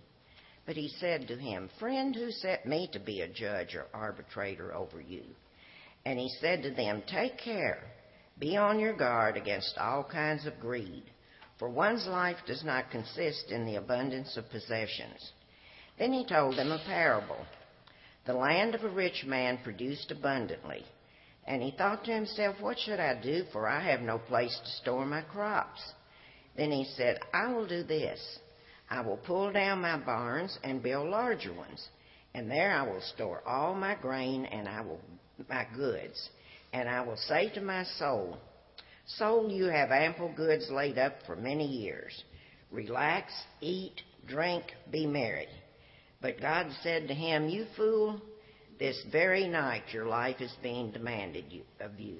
But 0.67 0.75
he 0.75 0.89
said 0.99 1.27
to 1.27 1.35
him, 1.35 1.71
Friend, 1.79 2.15
who 2.15 2.29
set 2.29 2.67
me 2.67 2.87
to 2.93 2.99
be 2.99 3.21
a 3.21 3.27
judge 3.27 3.73
or 3.73 3.87
arbitrator 3.95 4.75
over 4.75 5.01
you? 5.01 5.23
And 6.05 6.19
he 6.19 6.29
said 6.39 6.61
to 6.63 6.71
them, 6.71 7.01
Take 7.07 7.39
care, 7.39 7.81
be 8.37 8.55
on 8.57 8.79
your 8.79 8.93
guard 8.93 9.37
against 9.37 9.79
all 9.79 10.03
kinds 10.03 10.45
of 10.45 10.59
greed, 10.59 11.05
for 11.57 11.67
one's 11.67 12.05
life 12.05 12.37
does 12.45 12.63
not 12.63 12.91
consist 12.91 13.49
in 13.49 13.65
the 13.65 13.77
abundance 13.77 14.37
of 14.37 14.51
possessions. 14.51 15.33
Then 15.97 16.13
he 16.13 16.27
told 16.27 16.57
them 16.57 16.71
a 16.71 16.83
parable. 16.85 17.43
The 18.25 18.33
land 18.33 18.73
of 18.75 18.83
a 18.83 18.89
rich 18.89 19.25
man 19.25 19.59
produced 19.63 20.11
abundantly. 20.11 20.85
And 21.45 21.61
he 21.61 21.71
thought 21.71 22.05
to 22.05 22.13
himself, 22.13 22.55
What 22.61 22.79
should 22.79 22.99
I 22.99 23.19
do? 23.21 23.43
For 23.51 23.67
I 23.67 23.81
have 23.81 24.01
no 24.01 24.17
place 24.17 24.57
to 24.63 24.71
store 24.81 25.05
my 25.05 25.21
crops. 25.21 25.81
Then 26.55 26.71
he 26.71 26.85
said, 26.95 27.19
I 27.33 27.51
will 27.51 27.67
do 27.67 27.83
this. 27.83 28.39
I 28.89 29.01
will 29.01 29.17
pull 29.17 29.51
down 29.51 29.81
my 29.81 29.97
barns 29.97 30.57
and 30.63 30.83
build 30.83 31.09
larger 31.09 31.53
ones. 31.53 31.89
And 32.33 32.49
there 32.49 32.71
I 32.71 32.83
will 32.83 33.01
store 33.01 33.43
all 33.45 33.75
my 33.75 33.95
grain 33.95 34.45
and 34.45 34.67
I 34.69 34.81
will, 34.81 35.01
my 35.49 35.67
goods. 35.75 36.29
And 36.71 36.87
I 36.87 37.01
will 37.01 37.17
say 37.17 37.49
to 37.49 37.61
my 37.61 37.83
soul, 37.83 38.37
Soul, 39.05 39.51
you 39.51 39.65
have 39.65 39.91
ample 39.91 40.31
goods 40.33 40.69
laid 40.71 40.97
up 40.97 41.13
for 41.25 41.35
many 41.35 41.65
years. 41.67 42.23
Relax, 42.71 43.33
eat, 43.59 44.01
drink, 44.27 44.63
be 44.89 45.05
merry. 45.05 45.47
But 46.23 46.39
God 46.39 46.67
said 46.81 47.09
to 47.09 47.13
him, 47.13 47.49
You 47.49 47.65
fool, 47.75 48.21
this 48.79 49.03
very 49.11 49.45
night 49.45 49.83
your 49.91 50.07
life 50.07 50.39
is 50.39 50.55
being 50.63 50.89
demanded 50.89 51.43
of 51.81 51.99
you. 51.99 52.19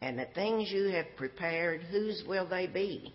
And 0.00 0.18
the 0.18 0.26
things 0.34 0.72
you 0.72 0.88
have 0.88 1.04
prepared, 1.16 1.82
whose 1.82 2.24
will 2.26 2.48
they 2.48 2.66
be? 2.66 3.12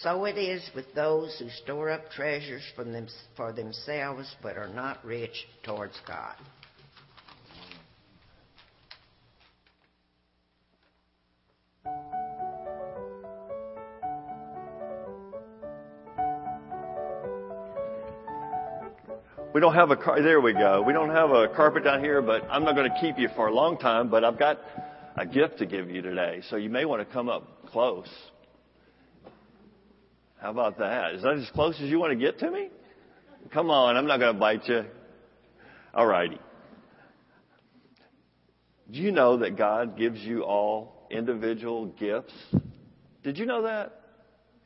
So 0.00 0.24
it 0.24 0.38
is 0.38 0.68
with 0.74 0.92
those 0.94 1.38
who 1.38 1.50
store 1.62 1.90
up 1.90 2.10
treasures 2.10 2.62
for 2.74 3.52
themselves 3.52 4.34
but 4.42 4.56
are 4.56 4.68
not 4.68 5.04
rich 5.04 5.46
towards 5.62 6.00
God. 6.06 6.34
We 19.54 19.60
don't 19.60 19.74
have 19.74 19.92
a 19.92 19.96
car. 19.96 20.20
There 20.20 20.40
we 20.40 20.52
go. 20.52 20.82
We 20.82 20.92
don't 20.92 21.10
have 21.10 21.30
a 21.30 21.46
carpet 21.46 21.84
down 21.84 22.00
here, 22.00 22.20
but 22.20 22.42
I'm 22.50 22.64
not 22.64 22.74
going 22.74 22.90
to 22.90 23.00
keep 23.00 23.18
you 23.18 23.28
for 23.36 23.46
a 23.46 23.54
long 23.54 23.78
time. 23.78 24.10
But 24.10 24.24
I've 24.24 24.36
got 24.36 24.58
a 25.16 25.24
gift 25.24 25.58
to 25.58 25.66
give 25.66 25.88
you 25.88 26.02
today, 26.02 26.42
so 26.50 26.56
you 26.56 26.68
may 26.68 26.84
want 26.84 27.06
to 27.06 27.14
come 27.14 27.28
up 27.28 27.64
close. 27.68 28.08
How 30.42 30.50
about 30.50 30.78
that? 30.78 31.14
Is 31.14 31.22
that 31.22 31.36
as 31.36 31.48
close 31.54 31.76
as 31.80 31.88
you 31.88 32.00
want 32.00 32.10
to 32.10 32.18
get 32.18 32.40
to 32.40 32.50
me? 32.50 32.68
Come 33.52 33.70
on, 33.70 33.96
I'm 33.96 34.08
not 34.08 34.18
going 34.18 34.34
to 34.34 34.40
bite 34.40 34.66
you. 34.66 34.86
All 35.94 36.06
righty. 36.06 36.40
Do 38.90 38.98
you 38.98 39.12
know 39.12 39.36
that 39.36 39.56
God 39.56 39.96
gives 39.96 40.18
you 40.18 40.42
all 40.42 41.06
individual 41.12 41.86
gifts? 41.86 42.34
Did 43.22 43.38
you 43.38 43.46
know 43.46 43.62
that? 43.62 44.00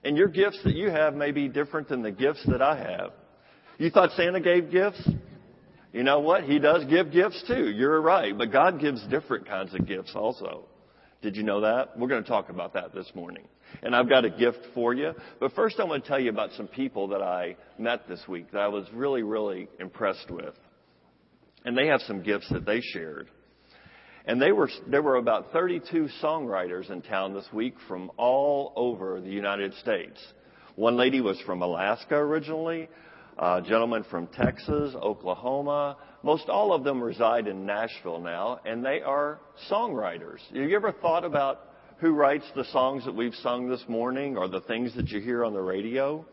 And 0.03 0.17
your 0.17 0.29
gifts 0.29 0.61
that 0.65 0.75
you 0.75 0.89
have 0.89 1.15
may 1.15 1.31
be 1.31 1.47
different 1.47 1.91
than 1.91 2.01
the 2.01 2.11
gifts 2.11 2.43
that 2.47 2.63
I 2.63 2.79
have. 2.79 3.11
You 3.79 3.91
thought 3.91 4.11
Santa 4.17 4.41
gave 4.41 4.71
gifts? 4.71 5.09
You 5.93 6.03
know 6.03 6.19
what? 6.21 6.45
He 6.45 6.59
does 6.59 6.85
give 6.85 7.13
gifts 7.13 7.43
too. 7.47 7.71
You're 7.71 8.01
right. 8.01 8.37
But 8.37 8.53
God 8.53 8.81
gives 8.81 9.05
different 9.07 9.47
kinds 9.47 9.73
of 9.73 9.87
gifts 9.87 10.13
also. 10.15 10.65
Did 11.23 11.37
you 11.37 11.45
know 11.45 11.61
that? 11.63 11.99
We're 11.99 12.09
going 12.09 12.23
to 12.23 12.29
talk 12.29 12.51
about 12.51 12.75
that 12.75 12.93
this 12.93 13.11
morning. 13.15 13.47
And 13.83 13.95
I've 13.95 14.09
got 14.09 14.25
a 14.25 14.31
gift 14.31 14.59
for 14.75 14.95
you. 14.95 15.13
But 15.41 15.53
first 15.53 15.79
I 15.79 15.85
want 15.85 16.03
to 16.03 16.09
tell 16.09 16.21
you 16.21 16.31
about 16.31 16.51
some 16.53 16.67
people 16.67 17.09
that 17.09 17.23
I 17.23 17.57
met 17.79 18.09
this 18.09 18.23
week 18.29 18.51
that 18.53 18.61
I 18.61 18.69
was 18.69 18.87
really, 18.93 19.23
really 19.23 19.69
impressed 19.79 20.31
with. 20.31 20.55
And 21.65 21.77
they 21.77 21.87
have 21.87 22.01
some 22.03 22.23
gifts 22.23 22.49
that 22.51 22.67
they 22.67 22.81
shared. 22.81 23.29
And 24.27 24.43
they 24.43 24.53
were, 24.53 24.71
there 24.89 25.03
were 25.03 25.17
about 25.17 25.53
32 25.53 26.09
songwriters 26.23 26.91
in 26.91 27.03
town 27.03 27.33
this 27.33 27.47
week 27.53 27.75
from 27.87 28.11
all 28.17 28.73
over 28.77 29.21
the 29.21 29.31
United 29.31 29.75
States. 29.75 30.19
One 30.77 30.97
lady 30.97 31.21
was 31.21 31.41
from 31.47 31.63
Alaska 31.63 32.15
originally 32.15 32.89
uh, 33.39 33.61
gentlemen 33.61 34.05
from 34.11 34.27
Texas, 34.29 34.95
Oklahoma. 34.95 35.97
Most 36.23 36.49
all 36.49 36.73
of 36.73 36.85
them 36.85 37.03
reside 37.03 37.47
in 37.47 37.65
Nashville 37.65 38.21
now, 38.21 38.61
and 38.65 38.85
they 38.85 39.01
are 39.01 39.41
songwriters. 39.71 40.39
Have 40.49 40.69
you 40.69 40.77
ever 40.77 40.93
thought 40.93 41.25
about 41.25 41.61
who 41.99 42.13
writes 42.13 42.45
the 42.55 42.65
songs 42.65 43.05
that 43.05 43.15
we've 43.15 43.35
sung 43.37 43.69
this 43.69 43.85
morning 43.89 44.37
or 44.37 44.49
the 44.49 44.61
things 44.63 44.95
that 44.97 45.09
you 45.09 45.21
hear 45.21 45.45
on 45.45 45.53
the 45.53 45.61
radio? 45.61 46.25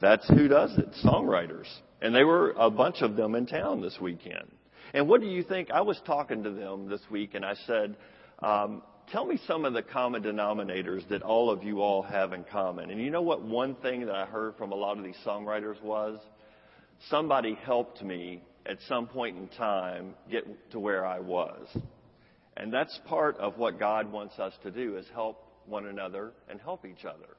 That's 0.00 0.26
who 0.28 0.48
does 0.48 0.76
it, 0.78 0.88
songwriters. 1.04 1.66
And 2.00 2.14
they 2.14 2.24
were 2.24 2.54
a 2.58 2.70
bunch 2.70 3.00
of 3.00 3.16
them 3.16 3.34
in 3.34 3.46
town 3.46 3.80
this 3.80 3.98
weekend. 4.00 4.50
And 4.94 5.08
what 5.08 5.20
do 5.20 5.26
you 5.26 5.42
think? 5.42 5.70
I 5.70 5.80
was 5.80 6.00
talking 6.06 6.42
to 6.44 6.50
them 6.50 6.88
this 6.88 7.00
week 7.10 7.34
and 7.34 7.44
I 7.44 7.54
said, 7.66 7.96
um, 8.40 8.82
tell 9.10 9.24
me 9.24 9.38
some 9.46 9.64
of 9.64 9.72
the 9.72 9.82
common 9.82 10.22
denominators 10.22 11.06
that 11.08 11.22
all 11.22 11.50
of 11.50 11.62
you 11.62 11.80
all 11.80 12.02
have 12.02 12.32
in 12.32 12.44
common. 12.44 12.90
And 12.90 13.00
you 13.00 13.10
know 13.10 13.22
what 13.22 13.42
one 13.42 13.74
thing 13.76 14.06
that 14.06 14.14
I 14.14 14.26
heard 14.26 14.56
from 14.56 14.72
a 14.72 14.74
lot 14.74 14.98
of 14.98 15.04
these 15.04 15.16
songwriters 15.24 15.80
was? 15.82 16.18
Somebody 17.10 17.54
helped 17.54 18.02
me 18.02 18.42
at 18.64 18.78
some 18.88 19.06
point 19.06 19.36
in 19.36 19.48
time 19.48 20.14
get 20.30 20.70
to 20.72 20.78
where 20.78 21.06
I 21.06 21.20
was. 21.20 21.66
And 22.56 22.72
that's 22.72 22.98
part 23.06 23.36
of 23.36 23.58
what 23.58 23.78
God 23.78 24.10
wants 24.10 24.38
us 24.38 24.54
to 24.62 24.70
do 24.70 24.96
is 24.96 25.06
help 25.12 25.44
one 25.66 25.86
another 25.86 26.32
and 26.48 26.60
help 26.60 26.84
each 26.84 27.04
other. 27.04 27.36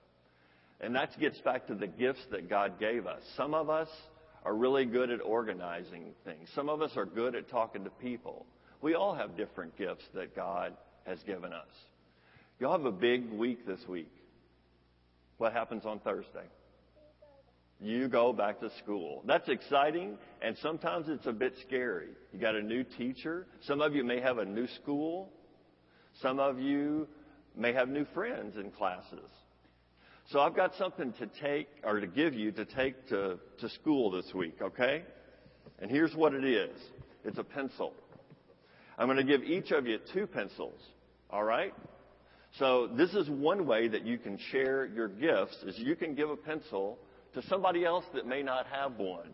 And 0.79 0.95
that 0.95 1.19
gets 1.19 1.39
back 1.39 1.67
to 1.67 1.75
the 1.75 1.87
gifts 1.87 2.21
that 2.31 2.49
God 2.49 2.79
gave 2.79 3.07
us. 3.07 3.21
Some 3.35 3.53
of 3.53 3.69
us 3.69 3.89
are 4.45 4.55
really 4.55 4.85
good 4.85 5.09
at 5.09 5.21
organizing 5.21 6.13
things. 6.23 6.47
Some 6.53 6.69
of 6.69 6.81
us 6.81 6.91
are 6.95 7.05
good 7.05 7.35
at 7.35 7.49
talking 7.49 7.83
to 7.83 7.89
people. 7.89 8.45
We 8.81 8.93
all 8.93 9.15
have 9.15 9.35
different 9.35 9.75
gifts 9.75 10.03
that 10.13 10.35
God 10.35 10.73
has 11.07 11.19
given 11.23 11.53
us. 11.53 11.67
You'll 12.59 12.71
have 12.71 12.85
a 12.85 12.91
big 12.91 13.31
week 13.31 13.65
this 13.65 13.79
week. 13.87 14.11
What 15.37 15.53
happens 15.53 15.85
on 15.85 15.99
Thursday? 15.99 16.45
You 17.79 18.07
go 18.07 18.33
back 18.33 18.59
to 18.61 18.71
school. 18.79 19.21
That's 19.25 19.47
exciting, 19.49 20.17
and 20.41 20.57
sometimes 20.57 21.09
it's 21.09 21.27
a 21.27 21.31
bit 21.31 21.53
scary. 21.67 22.09
You 22.33 22.39
got 22.39 22.55
a 22.55 22.61
new 22.61 22.83
teacher. 22.83 23.45
Some 23.61 23.81
of 23.81 23.93
you 23.93 24.03
may 24.03 24.19
have 24.19 24.39
a 24.39 24.45
new 24.45 24.67
school. 24.81 25.29
Some 26.21 26.39
of 26.39 26.59
you 26.59 27.07
may 27.55 27.73
have 27.73 27.87
new 27.87 28.05
friends 28.13 28.57
in 28.57 28.71
classes. 28.71 29.29
So 30.31 30.39
I've 30.39 30.55
got 30.55 30.75
something 30.75 31.13
to 31.13 31.27
take 31.39 31.69
or 31.83 31.99
to 31.99 32.07
give 32.07 32.33
you 32.33 32.51
to 32.53 32.65
take 32.65 33.07
to, 33.09 33.37
to 33.59 33.69
school 33.69 34.11
this 34.11 34.33
week, 34.33 34.57
okay? 34.61 35.03
And 35.79 35.91
here's 35.91 36.15
what 36.15 36.33
it 36.33 36.43
is. 36.43 36.75
It's 37.23 37.37
a 37.37 37.43
pencil. 37.43 37.93
I'm 38.97 39.05
going 39.05 39.17
to 39.17 39.23
give 39.23 39.43
each 39.43 39.71
of 39.71 39.85
you 39.85 39.99
two 40.13 40.25
pencils, 40.25 40.81
all 41.29 41.43
right? 41.43 41.73
So 42.59 42.87
this 42.87 43.13
is 43.13 43.29
one 43.29 43.67
way 43.67 43.87
that 43.87 44.05
you 44.05 44.17
can 44.17 44.37
share 44.51 44.85
your 44.85 45.07
gifts 45.07 45.57
is 45.65 45.77
you 45.77 45.95
can 45.95 46.15
give 46.15 46.29
a 46.29 46.35
pencil 46.35 46.97
to 47.33 47.41
somebody 47.43 47.85
else 47.85 48.05
that 48.13 48.25
may 48.25 48.41
not 48.41 48.65
have 48.67 48.93
one. 48.97 49.29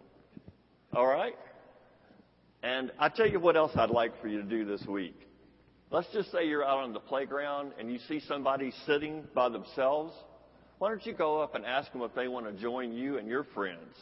All 0.94 1.08
right? 1.08 1.36
And 2.62 2.92
I 3.00 3.10
tell 3.10 3.28
you 3.28 3.40
what 3.40 3.56
else 3.56 3.72
I'd 3.76 3.90
like 3.90 4.20
for 4.22 4.28
you 4.28 4.42
to 4.42 4.48
do 4.48 4.66
this 4.66 4.86
week. 4.88 5.20
Let's 5.92 6.08
just 6.12 6.32
say 6.32 6.48
you're 6.48 6.66
out 6.66 6.80
on 6.80 6.94
the 6.94 7.00
playground 7.00 7.74
and 7.80 7.92
you 7.92 8.00
see 8.08 8.20
somebody 8.28 8.74
sitting 8.86 9.24
by 9.36 9.50
themselves. 9.50 10.14
Why 10.80 10.90
don't 10.90 11.06
you 11.06 11.14
go 11.14 11.40
up 11.40 11.56
and 11.56 11.66
ask 11.66 11.92
them 11.94 12.02
if 12.02 12.14
they 12.16 12.28
want 12.28 12.46
to 12.46 12.62
join 12.62 12.94
you 12.94 13.18
and 13.18 13.28
your 13.28 13.44
friends? 13.54 13.96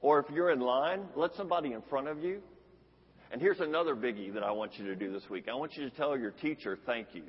Or 0.00 0.18
if 0.18 0.26
you're 0.34 0.50
in 0.50 0.60
line, 0.60 1.04
let 1.14 1.34
somebody 1.34 1.72
in 1.72 1.82
front 1.88 2.08
of 2.08 2.22
you. 2.22 2.42
And 3.32 3.40
here's 3.40 3.60
another 3.60 3.96
biggie 3.96 4.32
that 4.34 4.42
I 4.42 4.50
want 4.50 4.78
you 4.78 4.84
to 4.84 4.94
do 4.94 5.10
this 5.10 5.28
week. 5.30 5.48
I 5.50 5.54
want 5.54 5.74
you 5.74 5.88
to 5.88 5.96
tell 5.96 6.18
your 6.18 6.32
teacher 6.32 6.78
thank 6.84 7.08
you. 7.14 7.22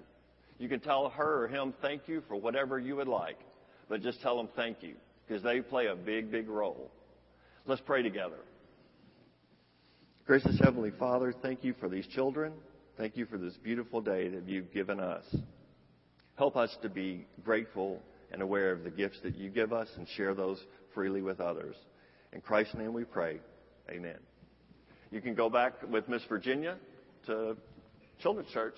You 0.59 0.67
can 0.67 0.81
tell 0.81 1.09
her 1.09 1.45
or 1.45 1.47
him 1.47 1.73
thank 1.81 2.09
you 2.09 2.21
for 2.27 2.35
whatever 2.35 2.77
you 2.77 2.97
would 2.97 3.07
like, 3.07 3.39
but 3.87 4.01
just 4.01 4.21
tell 4.21 4.35
them 4.35 4.49
thank 4.53 4.83
you 4.83 4.95
because 5.25 5.41
they 5.41 5.61
play 5.61 5.87
a 5.87 5.95
big, 5.95 6.29
big 6.29 6.49
role. 6.49 6.91
Let's 7.65 7.81
pray 7.81 8.03
together. 8.03 8.35
Gracious 10.27 10.59
Heavenly 10.61 10.91
Father, 10.91 11.33
thank 11.41 11.63
you 11.63 11.73
for 11.79 11.87
these 11.87 12.05
children. 12.07 12.51
Thank 12.97 13.15
you 13.15 13.25
for 13.25 13.37
this 13.37 13.53
beautiful 13.63 14.01
day 14.01 14.27
that 14.27 14.47
you've 14.47 14.73
given 14.73 14.99
us. 14.99 15.23
Help 16.35 16.57
us 16.57 16.75
to 16.81 16.89
be 16.89 17.25
grateful 17.45 18.01
and 18.31 18.41
aware 18.41 18.71
of 18.71 18.83
the 18.83 18.91
gifts 18.91 19.19
that 19.23 19.37
you 19.37 19.49
give 19.49 19.71
us 19.71 19.87
and 19.95 20.05
share 20.17 20.33
those 20.33 20.61
freely 20.93 21.21
with 21.21 21.39
others. 21.39 21.75
In 22.33 22.41
Christ's 22.41 22.75
name 22.75 22.93
we 22.93 23.05
pray. 23.05 23.39
Amen. 23.89 24.17
You 25.13 25.21
can 25.21 25.35
go 25.35 25.47
back 25.47 25.73
with 25.91 26.09
Miss 26.09 26.23
Virginia 26.27 26.75
to 27.27 27.55
Children's 28.19 28.49
Church. 28.49 28.73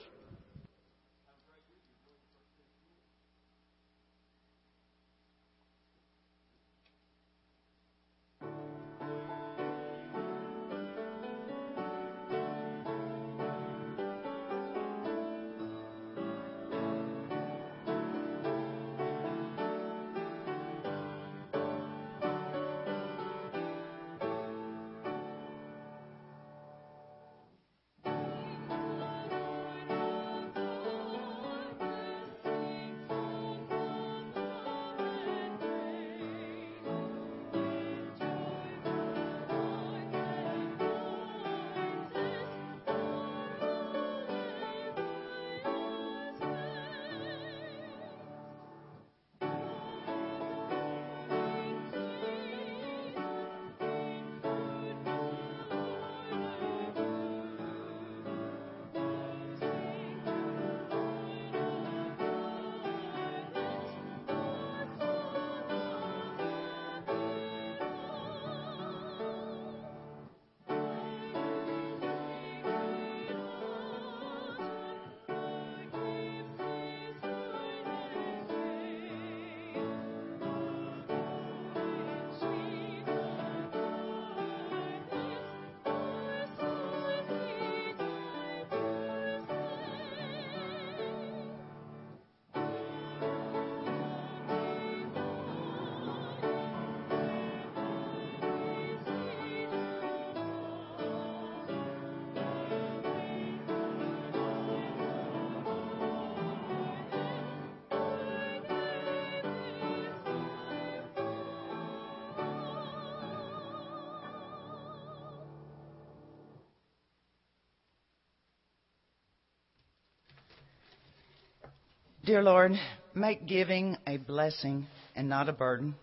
Dear 122.26 122.42
Lord, 122.42 122.72
make 123.14 123.46
giving 123.46 123.98
a 124.08 124.18
blessing 124.18 124.88
and 125.16 125.30
not 125.30 125.48
a 125.48 125.54
burden. 125.54 125.94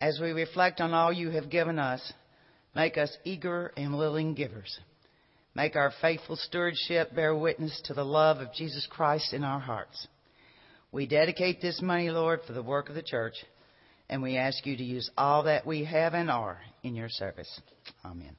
As 0.00 0.18
we 0.18 0.30
reflect 0.30 0.80
on 0.80 0.94
all 0.94 1.12
you 1.12 1.28
have 1.32 1.50
given 1.50 1.78
us, 1.78 2.14
make 2.74 2.96
us 2.96 3.14
eager 3.24 3.70
and 3.76 3.98
willing 3.98 4.32
givers. 4.32 4.80
Make 5.54 5.76
our 5.76 5.92
faithful 6.00 6.36
stewardship 6.36 7.14
bear 7.14 7.36
witness 7.36 7.78
to 7.84 7.92
the 7.92 8.06
love 8.06 8.38
of 8.38 8.54
Jesus 8.54 8.88
Christ 8.90 9.34
in 9.34 9.44
our 9.44 9.60
hearts. 9.60 10.08
We 10.92 11.06
dedicate 11.06 11.60
this 11.60 11.82
money, 11.82 12.08
Lord, 12.08 12.40
for 12.46 12.54
the 12.54 12.62
work 12.62 12.88
of 12.88 12.94
the 12.94 13.02
church, 13.02 13.34
and 14.08 14.22
we 14.22 14.38
ask 14.38 14.64
you 14.64 14.78
to 14.78 14.84
use 14.84 15.10
all 15.18 15.42
that 15.42 15.66
we 15.66 15.84
have 15.84 16.14
and 16.14 16.30
are 16.30 16.58
in 16.82 16.94
your 16.94 17.10
service. 17.10 17.60
Amen. 18.02 18.34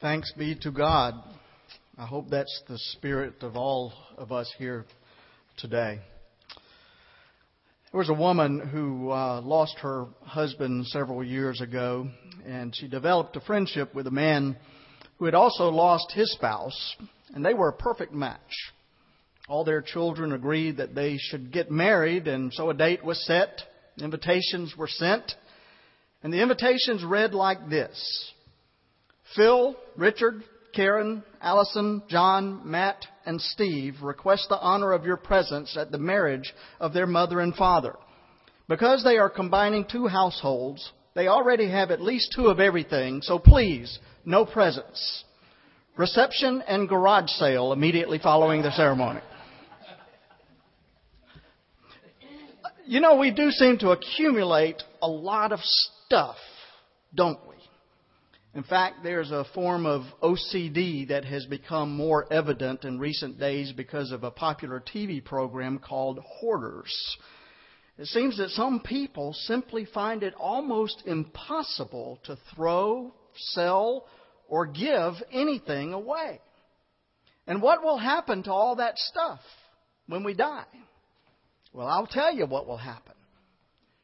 Thanks 0.00 0.32
be 0.38 0.54
to 0.60 0.70
God. 0.70 1.14
I 1.98 2.06
hope 2.06 2.30
that's 2.30 2.62
the 2.68 2.78
spirit 2.78 3.42
of 3.42 3.56
all 3.56 3.92
of 4.16 4.30
us 4.30 4.48
here 4.56 4.84
today. 5.56 5.98
There 7.90 7.98
was 7.98 8.08
a 8.08 8.14
woman 8.14 8.60
who 8.60 9.10
uh, 9.10 9.40
lost 9.40 9.76
her 9.80 10.06
husband 10.22 10.86
several 10.86 11.24
years 11.24 11.60
ago, 11.60 12.08
and 12.46 12.76
she 12.76 12.86
developed 12.86 13.34
a 13.34 13.40
friendship 13.40 13.92
with 13.92 14.06
a 14.06 14.12
man 14.12 14.56
who 15.16 15.24
had 15.24 15.34
also 15.34 15.68
lost 15.68 16.12
his 16.12 16.30
spouse, 16.30 16.94
and 17.34 17.44
they 17.44 17.54
were 17.54 17.70
a 17.70 17.76
perfect 17.76 18.14
match. 18.14 18.38
All 19.48 19.64
their 19.64 19.82
children 19.82 20.32
agreed 20.32 20.76
that 20.76 20.94
they 20.94 21.16
should 21.18 21.52
get 21.52 21.72
married, 21.72 22.28
and 22.28 22.54
so 22.54 22.70
a 22.70 22.74
date 22.74 23.04
was 23.04 23.26
set, 23.26 23.62
invitations 24.00 24.76
were 24.78 24.86
sent, 24.86 25.32
and 26.22 26.32
the 26.32 26.40
invitations 26.40 27.02
read 27.02 27.34
like 27.34 27.68
this 27.68 28.32
Phil, 29.34 29.76
Richard, 29.96 30.42
Karen, 30.74 31.22
Allison, 31.40 32.02
John, 32.08 32.62
Matt, 32.64 33.04
and 33.26 33.40
Steve 33.40 33.96
request 34.02 34.46
the 34.48 34.58
honor 34.58 34.92
of 34.92 35.04
your 35.04 35.16
presence 35.16 35.76
at 35.76 35.90
the 35.90 35.98
marriage 35.98 36.54
of 36.80 36.92
their 36.92 37.06
mother 37.06 37.40
and 37.40 37.54
father. 37.54 37.94
Because 38.68 39.02
they 39.02 39.16
are 39.16 39.30
combining 39.30 39.84
two 39.84 40.06
households, 40.06 40.92
they 41.14 41.26
already 41.26 41.70
have 41.70 41.90
at 41.90 42.00
least 42.00 42.32
two 42.34 42.46
of 42.48 42.60
everything, 42.60 43.22
so 43.22 43.38
please, 43.38 43.98
no 44.24 44.44
presents. 44.44 45.24
Reception 45.96 46.62
and 46.68 46.88
garage 46.88 47.30
sale 47.30 47.72
immediately 47.72 48.18
following 48.18 48.62
the 48.62 48.70
ceremony. 48.72 49.20
You 52.86 53.00
know, 53.00 53.16
we 53.16 53.32
do 53.32 53.50
seem 53.50 53.78
to 53.78 53.90
accumulate 53.90 54.82
a 55.02 55.08
lot 55.08 55.52
of 55.52 55.58
stuff, 55.62 56.36
don't 57.14 57.38
we? 57.48 57.56
In 58.54 58.62
fact, 58.62 59.02
there's 59.02 59.30
a 59.30 59.44
form 59.54 59.84
of 59.84 60.02
OCD 60.22 61.08
that 61.08 61.24
has 61.24 61.44
become 61.46 61.94
more 61.94 62.30
evident 62.32 62.84
in 62.84 62.98
recent 62.98 63.38
days 63.38 63.72
because 63.72 64.10
of 64.10 64.24
a 64.24 64.30
popular 64.30 64.80
TV 64.80 65.22
program 65.22 65.78
called 65.78 66.18
Hoarders. 66.18 67.16
It 67.98 68.06
seems 68.06 68.38
that 68.38 68.50
some 68.50 68.80
people 68.80 69.34
simply 69.34 69.84
find 69.84 70.22
it 70.22 70.34
almost 70.38 71.02
impossible 71.04 72.20
to 72.24 72.38
throw, 72.54 73.12
sell, 73.36 74.06
or 74.48 74.66
give 74.66 75.14
anything 75.30 75.92
away. 75.92 76.40
And 77.46 77.60
what 77.60 77.82
will 77.82 77.98
happen 77.98 78.42
to 78.44 78.52
all 78.52 78.76
that 78.76 78.96
stuff 78.98 79.40
when 80.06 80.24
we 80.24 80.34
die? 80.34 80.64
Well, 81.72 81.86
I'll 81.86 82.06
tell 82.06 82.32
you 82.34 82.46
what 82.46 82.66
will 82.66 82.78
happen. 82.78 83.14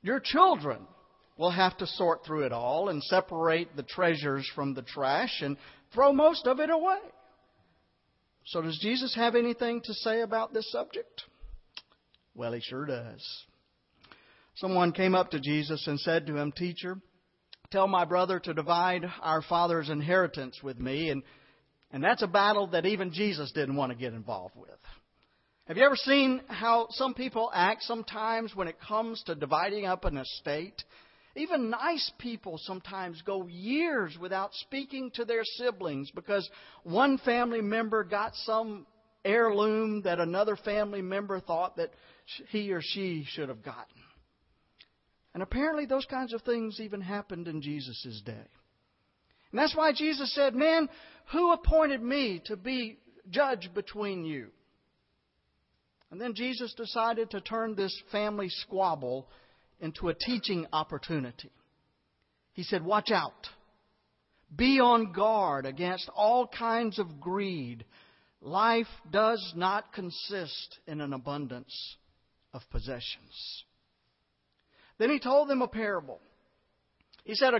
Your 0.03 0.21
children 0.21 0.87
will 1.37 1.51
have 1.51 1.77
to 1.79 1.87
sort 1.87 2.25
through 2.25 2.45
it 2.45 2.53
all 2.53 2.89
and 2.89 3.03
separate 3.03 3.77
the 3.77 3.83
treasures 3.83 4.49
from 4.55 4.75
the 4.75 4.83
trash 4.83 5.41
and 5.43 5.57
throw 5.93 6.13
most 6.13 6.47
of 6.47 6.61
it 6.61 6.71
away. 6.71 6.99
So, 8.47 8.61
does 8.61 8.79
Jesus 8.81 9.15
have 9.15 9.35
anything 9.35 9.81
to 9.85 9.95
say 9.95 10.21
about 10.21 10.53
this 10.53 10.71
subject? 10.71 11.23
Well, 12.35 12.53
he 12.53 12.61
sure 12.61 12.85
does. 12.85 13.25
Someone 14.57 14.93
came 14.93 15.15
up 15.15 15.31
to 15.31 15.41
Jesus 15.41 15.87
and 15.87 15.99
said 15.99 16.27
to 16.27 16.37
him, 16.37 16.53
Teacher, 16.53 16.99
tell 17.71 17.89
my 17.89 18.05
brother 18.05 18.39
to 18.41 18.55
divide 18.55 19.05
our 19.21 19.43
father's 19.43 19.89
inheritance 19.89 20.61
with 20.63 20.79
me. 20.79 21.11
And, 21.11 21.23
and 21.91 22.05
that's 22.05 22.23
a 22.23 22.29
battle 22.29 22.69
that 22.69 22.87
even 22.87 23.13
Jesus 23.13 23.51
didn't 23.53 23.77
want 23.77 23.93
to 23.93 23.99
get 23.99 24.13
involved 24.13 24.55
with. 24.57 24.71
Have 25.67 25.79
you 25.79 25.85
ever 25.85 25.97
seen 25.97 26.43
how 26.47 26.89
some 26.91 27.15
people 27.15 27.51
act 27.53 27.83
sometimes 27.85 28.55
when 28.55 28.69
it 28.69 28.77
comes 28.87 29.23
to 29.25 29.35
dividing 29.35 29.87
up 29.87 30.05
an 30.05 30.19
estate? 30.19 30.85
Even 31.37 31.71
nice 31.71 32.13
people 32.19 32.59
sometimes 32.59 33.21
go 33.23 33.47
years 33.47 34.17
without 34.21 34.55
speaking 34.55 35.11
to 35.15 35.25
their 35.25 35.43
siblings 35.45 36.11
because 36.13 36.49
one 36.85 37.19
family 37.19 37.61
member 37.61 38.05
got 38.05 38.35
some 38.37 38.87
heirloom 39.25 40.03
that 40.03 40.21
another 40.21 40.57
family 40.57 41.03
member 41.03 41.41
thought 41.41 41.77
that 41.77 41.91
he 42.51 42.73
or 42.73 42.81
she 42.83 43.25
should 43.29 43.49
have 43.49 43.65
gotten. 43.65 44.03
And 45.33 45.43
apparently, 45.43 45.87
those 45.87 46.07
kinds 46.07 46.33
of 46.33 46.43
things 46.43 46.79
even 46.81 47.01
happened 47.01 47.49
in 47.49 47.61
Jesus' 47.61 48.23
day. 48.25 48.47
And 49.51 49.59
that's 49.59 49.75
why 49.75 49.93
Jesus 49.93 50.33
said, 50.35 50.55
Man, 50.55 50.89
who 51.33 51.53
appointed 51.53 52.03
me 52.03 52.41
to 52.47 52.57
be 52.57 52.99
judge 53.29 53.71
between 53.75 54.25
you? 54.25 54.49
And 56.13 56.21
then 56.21 56.35
Jesus 56.35 56.73
decided 56.75 57.31
to 57.31 57.41
turn 57.41 57.75
this 57.75 58.01
family 58.13 58.49
squabble 58.49 59.27
into 59.85 60.09
a 60.09 60.15
teaching 60.15 60.67
opportunity. 60.73 61.51
He 62.55 62.63
said, 62.63 62.83
Watch 62.83 63.11
out. 63.11 63.33
Be 64.57 64.81
on 64.81 65.13
guard 65.13 65.67
against 65.67 66.09
all 66.17 66.47
kinds 66.47 66.99
of 66.99 67.21
greed. 67.21 67.85
Life 68.41 68.89
does 69.11 69.53
not 69.55 69.93
consist 69.93 70.79
in 70.87 71.01
an 71.01 71.13
abundance 71.13 71.97
of 72.55 72.63
possessions. 72.71 73.65
Then 74.99 75.11
he 75.11 75.19
told 75.19 75.49
them 75.49 75.61
a 75.61 75.69
parable. 75.69 76.21
He 77.25 77.35
said, 77.35 77.53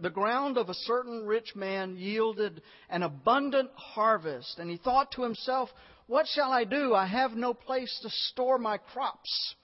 the, 0.00 0.10
ground 0.10 0.58
of 0.58 0.68
a 0.68 0.74
certain 0.74 1.24
rich 1.24 1.54
man 1.56 1.96
yielded 1.96 2.62
an 2.90 3.02
abundant 3.02 3.70
harvest, 3.74 4.58
and 4.58 4.68
he 4.68 4.76
thought 4.76 5.12
to 5.12 5.22
himself, 5.22 5.70
What 6.06 6.26
shall 6.26 6.52
I 6.52 6.64
do? 6.64 6.94
I 6.94 7.06
have 7.06 7.32
no 7.32 7.54
place 7.54 7.96
to 8.02 8.10
store 8.10 8.58
my 8.58 8.76
crops. 8.76 9.54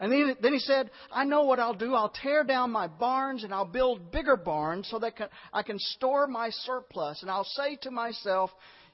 And 0.00 0.36
then, 0.40 0.52
he 0.52 0.60
said, 0.60 0.90
I 1.10 1.24
know 1.24 1.42
what 1.42 1.58
I'll 1.58 1.74
do. 1.74 1.94
I'll 1.94 2.12
tear 2.22 2.44
down 2.44 2.70
my 2.70 2.86
barns 2.86 3.42
and 3.42 3.52
I'll 3.52 3.64
build 3.64 4.12
bigger 4.12 4.36
barns 4.36 4.88
so 4.88 5.00
that 5.00 5.14
I 5.52 5.62
can 5.62 5.78
store 5.78 6.28
my 6.28 6.50
surplus. 6.50 7.22
And 7.22 7.30
I'll 7.30 7.42
say 7.42 7.76
to 7.82 7.90
myself, 7.90 8.50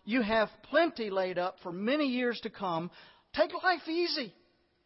You 0.07 0.23
have 0.23 0.49
plenty 0.71 1.11
laid 1.11 1.39
up 1.39 1.57
for 1.63 1.73
many 1.73 2.07
years 2.07 2.41
to 2.45 2.51
come. 2.51 2.91
Take 3.35 3.51
life 3.63 3.87
easy. 3.87 4.33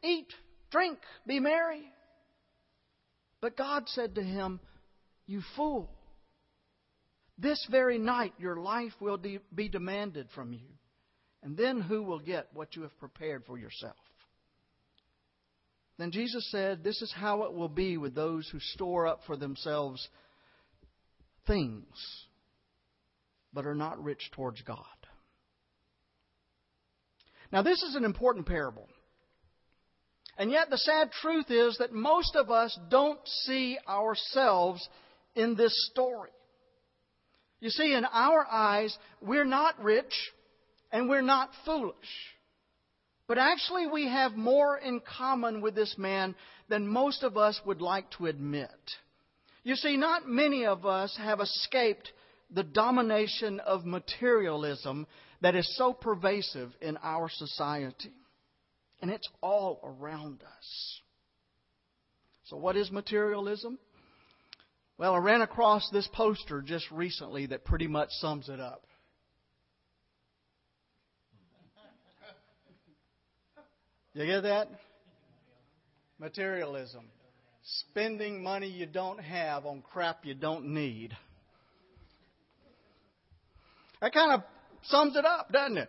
Eat, 0.03 0.27
drink, 0.73 0.99
be 1.25 1.39
merry. 1.39 1.85
But 3.41 3.57
God 3.57 3.85
said 3.87 4.17
to 4.17 4.23
him, 4.23 4.59
You 5.27 5.41
fool. 5.55 5.89
This 7.39 7.65
very 7.71 7.99
night 7.99 8.33
your 8.39 8.57
life 8.57 8.93
will 8.99 9.19
be 9.19 9.69
demanded 9.69 10.27
from 10.35 10.53
you. 10.53 10.67
And 11.45 11.57
then 11.57 11.81
who 11.81 12.03
will 12.03 12.19
get 12.19 12.49
what 12.53 12.75
you 12.75 12.83
have 12.83 12.99
prepared 12.99 13.45
for 13.47 13.57
yourself? 13.57 13.95
Then 15.99 16.13
Jesus 16.13 16.49
said, 16.51 16.85
This 16.85 17.03
is 17.03 17.13
how 17.15 17.43
it 17.43 17.53
will 17.53 17.69
be 17.69 17.97
with 17.97 18.15
those 18.15 18.49
who 18.49 18.61
store 18.61 19.07
up 19.07 19.21
for 19.27 19.37
themselves 19.37 20.09
things, 21.47 21.87
but 23.53 23.67
are 23.67 23.75
not 23.75 24.03
rich 24.03 24.31
towards 24.33 24.63
God. 24.63 24.85
Now, 27.51 27.63
this 27.63 27.83
is 27.83 27.95
an 27.95 28.05
important 28.05 28.47
parable. 28.47 28.87
And 30.37 30.53
yet, 30.53 30.71
the 30.71 30.79
sad 30.79 31.11
truth 31.11 31.51
is 31.51 31.79
that 31.79 31.93
most 31.93 32.37
of 32.37 32.51
us 32.51 32.79
don't 32.91 33.19
see 33.45 33.77
ourselves 33.89 34.87
in 35.35 35.57
this 35.57 35.73
story. 35.91 36.31
You 37.61 37.71
see, 37.71 37.93
in 37.93 38.05
our 38.05 38.47
eyes, 38.49 38.97
we're 39.21 39.45
not 39.45 39.83
rich 39.83 40.13
and 40.93 41.09
we're 41.09 41.23
not 41.23 41.51
foolish. 41.65 41.97
But 43.29 43.37
actually, 43.37 43.87
we 43.87 44.09
have 44.09 44.33
more 44.37 44.79
in 44.79 45.01
common 45.01 45.61
with 45.61 45.75
this 45.75 45.97
man 45.99 46.35
than 46.69 46.89
most 46.89 47.23
of 47.23 47.37
us 47.37 47.61
would 47.67 47.83
like 47.83 48.11
to 48.13 48.27
admit. 48.27 48.71
You 49.63 49.77
see, 49.77 49.99
not 49.99 50.27
many 50.27 50.65
of 50.65 50.87
us 50.87 51.15
have 51.19 51.41
escaped 51.41 52.11
the 52.51 52.63
domination 52.63 53.61
of 53.61 53.85
materialism 53.85 55.07
that 55.43 55.55
is 55.55 55.77
so 55.77 55.93
pervasive 55.93 56.73
in 56.81 56.97
our 57.03 57.29
society. 57.29 58.15
And 59.03 59.11
it's 59.11 59.29
all 59.43 59.79
around 59.85 60.43
us. 60.43 61.01
So, 62.45 62.57
what 62.57 62.79
is 62.79 62.91
materialism? 62.91 63.79
Well, 64.97 65.15
I 65.15 65.19
ran 65.19 65.43
across 65.43 65.89
this 65.91 66.09
poster 66.15 66.63
just 66.63 66.91
recently 66.91 67.45
that 67.47 67.67
pretty 67.67 67.87
much 67.87 68.09
sums 68.13 68.49
it 68.49 68.59
up. 68.59 68.88
You 74.19 74.27
get 74.27 74.43
that? 74.43 74.69
Materialism. 76.19 77.05
Spending 77.63 78.43
money 78.43 78.67
you 78.67 78.85
don't 78.85 79.19
have 79.19 79.65
on 79.65 79.81
crap 79.81 80.27
you 80.27 80.35
don't 80.35 80.75
need. 80.75 81.17
That 84.01 84.13
kind 84.13 84.33
of 84.33 84.43
sums 84.83 85.15
it 85.15 85.25
up, 85.25 85.53
doesn't 85.53 85.79
it? 85.79 85.89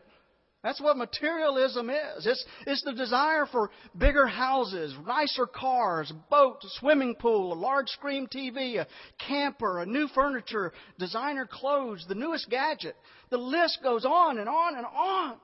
That's 0.64 0.80
what 0.80 0.96
materialism 0.96 1.90
is. 1.90 2.28
It's, 2.28 2.46
it's 2.68 2.84
the 2.84 2.94
desire 2.94 3.48
for 3.48 3.72
bigger 3.98 4.28
houses, 4.28 4.94
nicer 5.08 5.48
cars, 5.48 6.14
boat, 6.30 6.58
swimming 6.80 7.16
pool, 7.16 7.52
a 7.52 7.56
large 7.56 7.88
screen 7.88 8.28
TV, 8.28 8.80
a 8.80 8.86
camper, 9.26 9.80
a 9.80 9.88
new 9.88 10.08
furniture, 10.10 10.72
designer 11.00 11.48
clothes, 11.52 12.06
the 12.08 12.14
newest 12.14 12.48
gadget. 12.52 12.96
The 13.32 13.38
list 13.38 13.80
goes 13.82 14.06
on 14.06 14.38
and 14.38 14.48
on 14.48 14.76
and 14.76 14.86
on. 14.86 15.38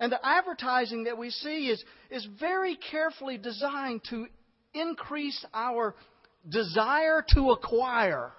And 0.00 0.10
the 0.10 0.26
advertising 0.26 1.04
that 1.04 1.18
we 1.18 1.30
see 1.30 1.68
is, 1.68 1.84
is 2.10 2.26
very 2.40 2.76
carefully 2.90 3.36
designed 3.36 4.00
to 4.08 4.26
increase 4.72 5.44
our 5.52 5.94
desire 6.48 7.22
to 7.34 7.50
acquire 7.50 8.32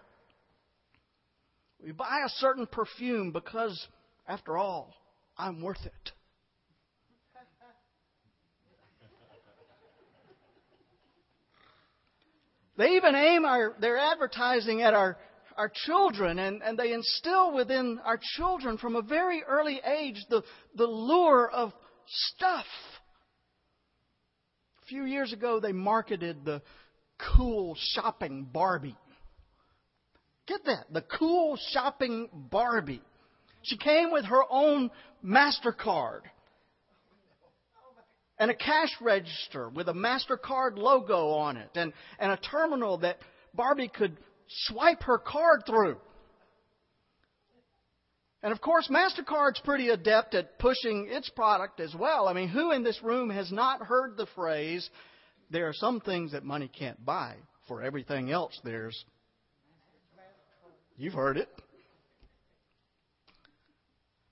We 1.83 1.91
buy 1.91 2.23
a 2.25 2.29
certain 2.29 2.67
perfume 2.67 3.31
because, 3.31 3.87
after 4.27 4.57
all, 4.57 4.93
I'm 5.37 5.61
worth 5.61 5.83
it. 5.85 6.11
They 12.77 12.95
even 12.95 13.15
aim 13.15 13.45
our, 13.45 13.75
their 13.79 13.97
advertising 13.97 14.81
at 14.81 14.93
our, 14.93 15.17
our 15.57 15.71
children, 15.73 16.39
and, 16.39 16.61
and 16.63 16.77
they 16.77 16.93
instill 16.93 17.53
within 17.53 17.99
our 18.03 18.19
children 18.37 18.77
from 18.77 18.95
a 18.95 19.01
very 19.01 19.43
early 19.47 19.79
age 19.85 20.17
the, 20.29 20.43
the 20.75 20.85
lure 20.85 21.49
of 21.49 21.73
stuff. 22.07 22.65
A 24.83 24.85
few 24.87 25.05
years 25.05 25.33
ago, 25.33 25.59
they 25.59 25.71
marketed 25.71 26.43
the 26.43 26.61
cool 27.35 27.75
shopping 27.93 28.47
Barbie. 28.51 28.97
Get 30.47 30.65
that? 30.65 30.85
The 30.91 31.03
cool 31.03 31.57
shopping 31.71 32.29
Barbie. 32.33 33.01
She 33.63 33.77
came 33.77 34.11
with 34.11 34.25
her 34.25 34.43
own 34.49 34.89
MasterCard 35.23 36.21
and 38.39 38.49
a 38.49 38.55
cash 38.55 38.89
register 38.99 39.69
with 39.69 39.87
a 39.87 39.93
MasterCard 39.93 40.77
logo 40.77 41.29
on 41.29 41.57
it 41.57 41.69
and, 41.75 41.93
and 42.19 42.31
a 42.31 42.37
terminal 42.37 42.97
that 42.97 43.19
Barbie 43.53 43.91
could 43.93 44.17
swipe 44.65 45.03
her 45.03 45.17
card 45.17 45.63
through. 45.65 45.97
And 48.43 48.51
of 48.51 48.59
course, 48.59 48.89
MasterCard's 48.89 49.61
pretty 49.63 49.89
adept 49.89 50.33
at 50.33 50.57
pushing 50.57 51.07
its 51.11 51.29
product 51.29 51.79
as 51.79 51.93
well. 51.93 52.27
I 52.27 52.33
mean, 52.33 52.47
who 52.47 52.71
in 52.71 52.83
this 52.83 53.01
room 53.03 53.29
has 53.29 53.51
not 53.51 53.81
heard 53.81 54.17
the 54.17 54.25
phrase, 54.35 54.89
there 55.51 55.67
are 55.67 55.73
some 55.73 55.99
things 55.99 56.31
that 56.31 56.43
money 56.43 56.67
can't 56.67 57.03
buy. 57.05 57.35
For 57.67 57.83
everything 57.83 58.31
else, 58.31 58.59
there's. 58.63 59.05
You've 60.97 61.13
heard 61.13 61.37
it. 61.37 61.49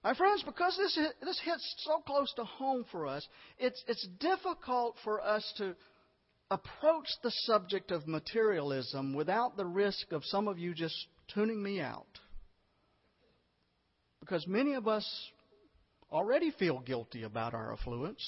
My 0.04 0.14
friends, 0.14 0.44
because 0.44 0.76
this, 0.78 0.98
this 1.22 1.42
hits 1.44 1.76
so 1.80 2.00
close 2.00 2.34
to 2.38 2.46
home 2.46 2.86
for 2.92 3.06
us, 3.06 3.28
it's, 3.58 3.84
it's 3.88 4.08
difficult 4.20 4.96
for 5.04 5.22
us 5.22 5.54
to 5.58 5.76
approach 6.52 7.08
the 7.24 7.32
subject 7.32 7.92
of 7.92 8.08
materialism 8.08 9.14
without 9.14 9.56
the 9.56 9.66
risk 9.66 10.12
of 10.12 10.26
some 10.26 10.48
of 10.48 10.58
you 10.58 10.74
just 10.74 10.96
tuning 11.34 11.62
me 11.62 11.80
out. 11.80 12.08
Because 14.20 14.48
many 14.48 14.74
of 14.74 14.88
us 14.88 15.08
already 16.12 16.52
feel 16.52 16.80
guilty 16.80 17.24
about 17.24 17.54
our 17.54 17.72
affluence. 17.72 18.24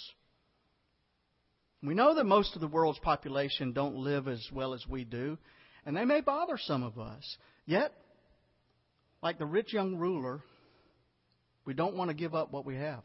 We 1.84 1.96
know 1.96 2.14
that 2.14 2.26
most 2.26 2.54
of 2.54 2.62
the 2.62 2.68
world's 2.68 3.00
population 3.00 3.74
don't 3.74 3.96
live 3.96 4.28
as 4.28 4.48
well 4.54 4.76
as 4.76 4.86
we 4.88 5.04
do, 5.04 5.38
and 5.86 5.98
they 5.98 6.06
may 6.06 6.22
bother 6.22 6.58
some 6.60 6.84
of 6.84 7.00
us. 7.00 7.38
Yet, 7.66 7.92
like 9.24 9.40
the 9.40 9.48
rich 9.48 9.74
young 9.74 9.96
ruler, 9.96 10.42
we 11.66 11.74
don't 11.74 11.96
want 11.96 12.10
to 12.10 12.16
give 12.16 12.36
up 12.36 12.52
what 12.52 12.66
we 12.66 12.76
have. 12.76 13.04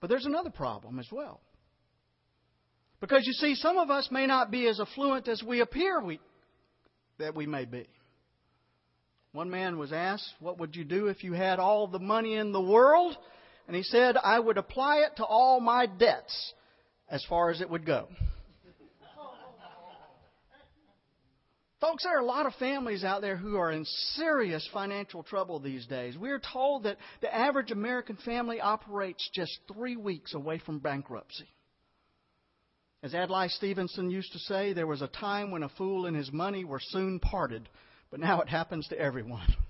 But 0.00 0.10
there's 0.10 0.26
another 0.26 0.50
problem 0.50 0.98
as 0.98 1.06
well. 1.12 1.40
Because 3.00 3.26
you 3.26 3.32
see, 3.32 3.54
some 3.54 3.78
of 3.78 3.90
us 3.90 4.08
may 4.10 4.26
not 4.26 4.50
be 4.50 4.66
as 4.68 4.78
affluent 4.78 5.26
as 5.26 5.42
we 5.42 5.60
appear 5.60 6.00
we, 6.02 6.20
that 7.18 7.34
we 7.34 7.46
may 7.46 7.64
be. 7.64 7.88
One 9.32 9.50
man 9.50 9.78
was 9.78 9.92
asked, 9.92 10.28
What 10.40 10.58
would 10.58 10.76
you 10.76 10.84
do 10.84 11.06
if 11.06 11.24
you 11.24 11.32
had 11.32 11.58
all 11.58 11.86
the 11.86 11.98
money 11.98 12.34
in 12.34 12.52
the 12.52 12.60
world? 12.60 13.16
And 13.66 13.76
he 13.76 13.82
said, 13.84 14.16
I 14.16 14.38
would 14.38 14.58
apply 14.58 14.98
it 14.98 15.16
to 15.16 15.24
all 15.24 15.60
my 15.60 15.86
debts 15.86 16.52
as 17.08 17.24
far 17.28 17.50
as 17.50 17.60
it 17.60 17.70
would 17.70 17.86
go. 17.86 18.08
Folks, 21.80 22.02
there 22.04 22.14
are 22.14 22.20
a 22.20 22.26
lot 22.26 22.44
of 22.44 22.52
families 22.56 23.04
out 23.04 23.22
there 23.22 23.38
who 23.38 23.56
are 23.56 23.72
in 23.72 23.86
serious 24.14 24.68
financial 24.70 25.22
trouble 25.22 25.60
these 25.60 25.86
days. 25.86 26.14
We're 26.18 26.42
told 26.52 26.82
that 26.82 26.98
the 27.22 27.34
average 27.34 27.70
American 27.70 28.18
family 28.22 28.60
operates 28.60 29.26
just 29.32 29.58
three 29.72 29.96
weeks 29.96 30.34
away 30.34 30.58
from 30.58 30.80
bankruptcy. 30.80 31.48
As 33.02 33.14
Adlai 33.14 33.48
Stevenson 33.48 34.10
used 34.10 34.32
to 34.32 34.38
say, 34.40 34.72
there 34.72 34.86
was 34.86 35.00
a 35.00 35.08
time 35.08 35.50
when 35.50 35.62
a 35.62 35.70
fool 35.70 36.06
and 36.06 36.16
his 36.16 36.30
money 36.32 36.64
were 36.64 36.80
soon 36.80 37.18
parted, 37.18 37.68
but 38.10 38.20
now 38.20 38.40
it 38.42 38.48
happens 38.48 38.86
to 38.88 38.98
everyone. 38.98 39.54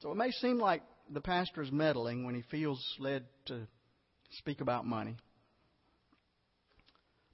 So 0.00 0.12
it 0.12 0.16
may 0.16 0.30
seem 0.30 0.58
like 0.58 0.82
the 1.10 1.22
pastor 1.22 1.62
is 1.62 1.72
meddling 1.72 2.26
when 2.26 2.34
he 2.34 2.42
feels 2.50 2.78
led 3.00 3.24
to 3.46 3.66
speak 4.32 4.60
about 4.60 4.84
money. 4.84 5.16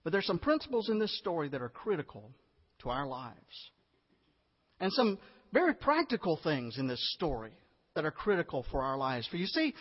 But 0.04 0.12
there's 0.12 0.26
some 0.26 0.38
principles 0.38 0.88
in 0.88 1.00
this 1.00 1.18
story 1.18 1.48
that 1.48 1.60
are 1.60 1.68
critical 1.68 2.30
to 2.82 2.88
our 2.88 3.06
lives. 3.06 3.70
And 4.80 4.92
some 4.92 5.18
very 5.52 5.74
practical 5.74 6.38
things 6.42 6.78
in 6.78 6.86
this 6.86 7.02
story 7.14 7.52
that 7.94 8.04
are 8.04 8.10
critical 8.10 8.64
for 8.70 8.82
our 8.82 8.96
lives. 8.96 9.26
For 9.26 9.36
you 9.36 9.46
see, 9.46 9.74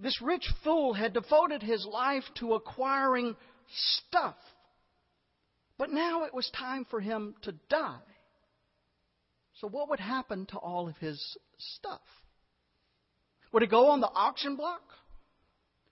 this 0.00 0.20
rich 0.22 0.46
fool 0.62 0.94
had 0.94 1.12
devoted 1.12 1.62
his 1.62 1.84
life 1.84 2.24
to 2.36 2.54
acquiring 2.54 3.36
stuff. 3.68 4.36
But 5.76 5.90
now 5.90 6.24
it 6.24 6.34
was 6.34 6.50
time 6.50 6.86
for 6.88 7.00
him 7.00 7.34
to 7.42 7.52
die. 7.68 7.98
So, 9.60 9.68
what 9.68 9.88
would 9.90 10.00
happen 10.00 10.46
to 10.46 10.58
all 10.58 10.88
of 10.88 10.96
his 10.98 11.36
stuff? 11.58 12.00
Would 13.52 13.62
it 13.62 13.70
go 13.70 13.90
on 13.90 14.00
the 14.00 14.10
auction 14.10 14.56
block? 14.56 14.82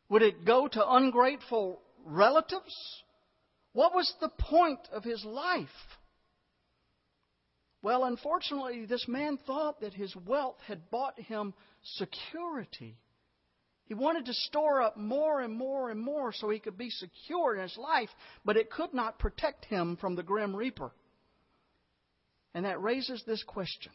Would 0.09 0.23
it 0.23 0.45
go 0.45 0.69
to 0.69 0.89
ungrateful 0.89 1.81
relatives? 2.05 3.03
What 3.73 3.95
was 3.95 4.13
the 4.21 4.29
point 4.29 4.81
of 4.93 5.03
his 5.03 5.25
life? 5.25 5.69
Well, 7.83 8.05
unfortunately, 8.05 8.87
this 8.87 9.07
man 9.09 9.39
thought 9.47 9.81
that 9.81 9.95
his 9.95 10.15
wealth 10.15 10.59
had 10.67 10.91
bought 10.91 11.19
him 11.19 11.55
security. 11.83 12.97
He 13.87 13.95
wanted 13.95 14.27
to 14.27 14.35
store 14.35 14.83
up 14.83 14.97
more 14.97 15.41
and 15.41 15.55
more 15.55 15.91
and 15.91 16.01
more 16.01 16.33
so 16.33 16.51
he 16.51 16.59
could 16.59 16.77
be 16.77 16.91
secure 16.91 17.55
in 17.55 17.63
his 17.63 17.77
life, 17.79 18.09
but 18.45 18.57
it 18.57 18.71
could 18.71 18.93
not 18.93 19.19
protect 19.19 19.65
him 19.65 19.97
from 19.97 20.17
the 20.17 20.25
grim 20.25 20.55
reaper. 20.55 20.91
And 22.53 22.65
that 22.65 22.83
raises 22.83 23.23
this 23.27 23.45
question 23.45 23.93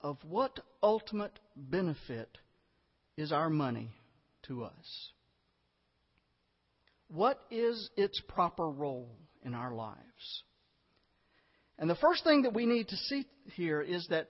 of 0.00 0.16
what 0.24 0.58
ultimate 0.82 1.38
benefit 1.56 2.38
is 3.16 3.32
our 3.32 3.50
money 3.50 3.90
to 4.44 4.64
us? 4.64 5.10
What 7.08 7.40
is 7.50 7.90
its 7.96 8.20
proper 8.28 8.68
role 8.68 9.14
in 9.42 9.54
our 9.54 9.74
lives? 9.74 10.42
And 11.78 11.90
the 11.90 11.96
first 11.96 12.24
thing 12.24 12.42
that 12.42 12.54
we 12.54 12.64
need 12.64 12.88
to 12.88 12.96
see 12.96 13.26
here 13.54 13.82
is 13.82 14.06
that 14.08 14.28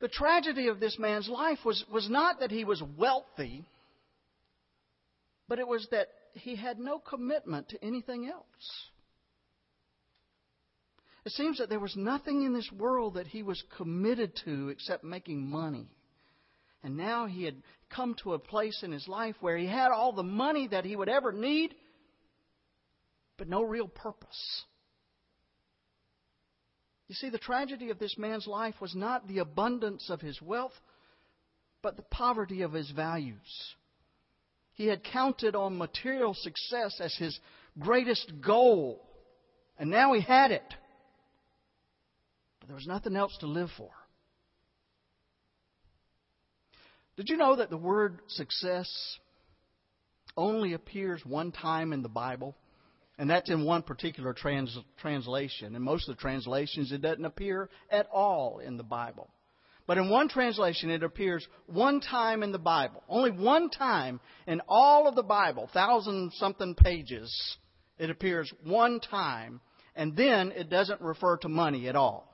the 0.00 0.08
tragedy 0.08 0.68
of 0.68 0.80
this 0.80 0.98
man's 0.98 1.28
life 1.28 1.58
was, 1.64 1.84
was 1.90 2.08
not 2.10 2.40
that 2.40 2.50
he 2.50 2.64
was 2.64 2.82
wealthy, 2.96 3.64
but 5.48 5.58
it 5.58 5.66
was 5.66 5.86
that 5.90 6.08
he 6.34 6.56
had 6.56 6.78
no 6.78 6.98
commitment 6.98 7.68
to 7.70 7.84
anything 7.84 8.28
else. 8.28 8.44
It 11.24 11.32
seems 11.32 11.58
that 11.58 11.68
there 11.68 11.80
was 11.80 11.96
nothing 11.96 12.42
in 12.42 12.52
this 12.52 12.70
world 12.70 13.14
that 13.14 13.26
he 13.26 13.42
was 13.42 13.62
committed 13.76 14.32
to 14.44 14.68
except 14.68 15.02
making 15.02 15.48
money. 15.48 15.88
And 16.84 16.96
now 16.96 17.26
he 17.26 17.42
had 17.42 17.56
come 17.90 18.14
to 18.22 18.34
a 18.34 18.38
place 18.38 18.82
in 18.84 18.92
his 18.92 19.08
life 19.08 19.34
where 19.40 19.56
he 19.56 19.66
had 19.66 19.88
all 19.90 20.12
the 20.12 20.22
money 20.22 20.68
that 20.68 20.84
he 20.84 20.94
would 20.94 21.08
ever 21.08 21.32
need, 21.32 21.74
but 23.38 23.48
no 23.48 23.62
real 23.62 23.88
purpose. 23.88 24.62
You 27.08 27.14
see, 27.14 27.28
the 27.30 27.38
tragedy 27.38 27.90
of 27.90 27.98
this 27.98 28.18
man's 28.18 28.46
life 28.46 28.74
was 28.80 28.94
not 28.94 29.28
the 29.28 29.38
abundance 29.38 30.10
of 30.10 30.20
his 30.20 30.40
wealth, 30.42 30.72
but 31.82 31.96
the 31.96 32.02
poverty 32.02 32.62
of 32.62 32.72
his 32.72 32.90
values. 32.90 33.74
He 34.72 34.86
had 34.86 35.04
counted 35.04 35.54
on 35.54 35.78
material 35.78 36.34
success 36.34 37.00
as 37.00 37.14
his 37.16 37.38
greatest 37.78 38.32
goal, 38.40 39.00
and 39.78 39.88
now 39.88 40.12
he 40.12 40.20
had 40.20 40.50
it. 40.50 40.74
But 42.60 42.68
there 42.68 42.76
was 42.76 42.86
nothing 42.86 43.14
else 43.14 43.36
to 43.38 43.46
live 43.46 43.70
for. 43.76 43.90
Did 47.16 47.30
you 47.30 47.36
know 47.36 47.56
that 47.56 47.70
the 47.70 47.78
word 47.78 48.20
success 48.26 49.18
only 50.36 50.74
appears 50.74 51.24
one 51.24 51.52
time 51.52 51.92
in 51.92 52.02
the 52.02 52.08
Bible? 52.08 52.54
And 53.18 53.30
that's 53.30 53.50
in 53.50 53.64
one 53.64 53.82
particular 53.82 54.34
trans- 54.34 54.78
translation. 54.98 55.74
In 55.74 55.82
most 55.82 56.08
of 56.08 56.16
the 56.16 56.20
translations, 56.20 56.92
it 56.92 57.00
doesn't 57.00 57.24
appear 57.24 57.70
at 57.90 58.06
all 58.12 58.58
in 58.58 58.76
the 58.76 58.82
Bible. 58.82 59.30
But 59.86 59.98
in 59.98 60.10
one 60.10 60.28
translation, 60.28 60.90
it 60.90 61.02
appears 61.02 61.46
one 61.66 62.00
time 62.00 62.42
in 62.42 62.52
the 62.52 62.58
Bible. 62.58 63.02
Only 63.08 63.30
one 63.30 63.70
time 63.70 64.20
in 64.46 64.60
all 64.68 65.06
of 65.06 65.14
the 65.14 65.22
Bible, 65.22 65.70
thousand 65.72 66.32
something 66.34 66.74
pages, 66.74 67.56
it 67.98 68.10
appears 68.10 68.52
one 68.64 69.00
time. 69.00 69.60
And 69.94 70.14
then 70.14 70.52
it 70.52 70.68
doesn't 70.68 71.00
refer 71.00 71.38
to 71.38 71.48
money 71.48 71.88
at 71.88 71.96
all. 71.96 72.30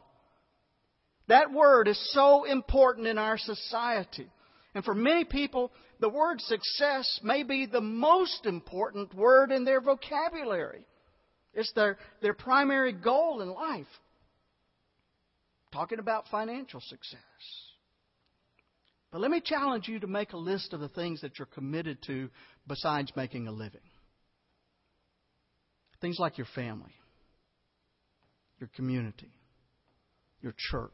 That 1.28 1.52
word 1.52 1.86
is 1.86 2.12
so 2.12 2.44
important 2.44 3.06
in 3.06 3.18
our 3.18 3.38
society. 3.38 4.28
And 4.74 4.84
for 4.84 4.94
many 4.94 5.24
people, 5.24 5.70
the 6.00 6.08
word 6.08 6.40
success 6.40 7.20
may 7.22 7.42
be 7.42 7.66
the 7.66 7.80
most 7.80 8.46
important 8.46 9.14
word 9.14 9.52
in 9.52 9.64
their 9.64 9.80
vocabulary. 9.80 10.86
It's 11.52 11.72
their, 11.74 11.98
their 12.22 12.32
primary 12.34 12.92
goal 12.92 13.42
in 13.42 13.52
life. 13.52 13.86
talking 15.72 15.98
about 15.98 16.28
financial 16.30 16.80
success. 16.80 17.18
But 19.10 19.20
let 19.20 19.30
me 19.30 19.42
challenge 19.44 19.88
you 19.88 20.00
to 20.00 20.06
make 20.06 20.32
a 20.32 20.38
list 20.38 20.72
of 20.72 20.80
the 20.80 20.88
things 20.88 21.20
that 21.20 21.38
you're 21.38 21.46
committed 21.46 21.98
to 22.06 22.30
besides 22.66 23.12
making 23.14 23.46
a 23.46 23.52
living. 23.52 23.80
Things 26.00 26.18
like 26.18 26.38
your 26.38 26.46
family, 26.54 26.94
your 28.58 28.70
community, 28.74 29.30
your 30.40 30.54
church, 30.70 30.90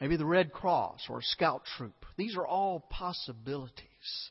maybe 0.00 0.16
the 0.16 0.26
Red 0.26 0.52
Cross 0.52 1.06
or 1.08 1.18
a 1.18 1.22
scout 1.22 1.62
troop. 1.76 2.04
These 2.16 2.36
are 2.36 2.46
all 2.46 2.80
possibilities. 2.90 4.30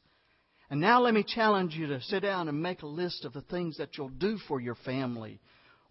And 0.69 0.81
now 0.81 1.01
let 1.01 1.13
me 1.13 1.23
challenge 1.23 1.75
you 1.75 1.87
to 1.87 2.01
sit 2.01 2.21
down 2.21 2.47
and 2.47 2.61
make 2.61 2.81
a 2.81 2.87
list 2.87 3.25
of 3.25 3.33
the 3.33 3.41
things 3.41 3.77
that 3.77 3.97
you'll 3.97 4.09
do 4.09 4.37
for 4.47 4.59
your 4.59 4.75
family 4.75 5.39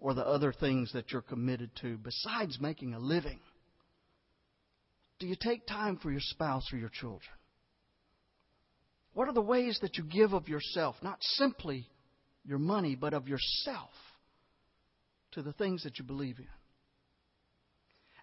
or 0.00 0.14
the 0.14 0.26
other 0.26 0.52
things 0.52 0.92
that 0.92 1.12
you're 1.12 1.22
committed 1.22 1.70
to 1.80 1.96
besides 1.98 2.58
making 2.60 2.94
a 2.94 2.98
living. 2.98 3.40
Do 5.20 5.26
you 5.26 5.36
take 5.40 5.66
time 5.66 5.96
for 5.98 6.10
your 6.10 6.20
spouse 6.20 6.72
or 6.72 6.76
your 6.76 6.90
children? 6.90 7.22
What 9.14 9.28
are 9.28 9.32
the 9.32 9.40
ways 9.40 9.78
that 9.80 9.96
you 9.96 10.04
give 10.04 10.32
of 10.32 10.48
yourself, 10.48 10.96
not 11.02 11.18
simply 11.20 11.88
your 12.44 12.58
money, 12.58 12.96
but 12.96 13.14
of 13.14 13.28
yourself 13.28 13.90
to 15.32 15.42
the 15.42 15.52
things 15.52 15.84
that 15.84 15.98
you 15.98 16.04
believe 16.04 16.38
in? 16.38 16.48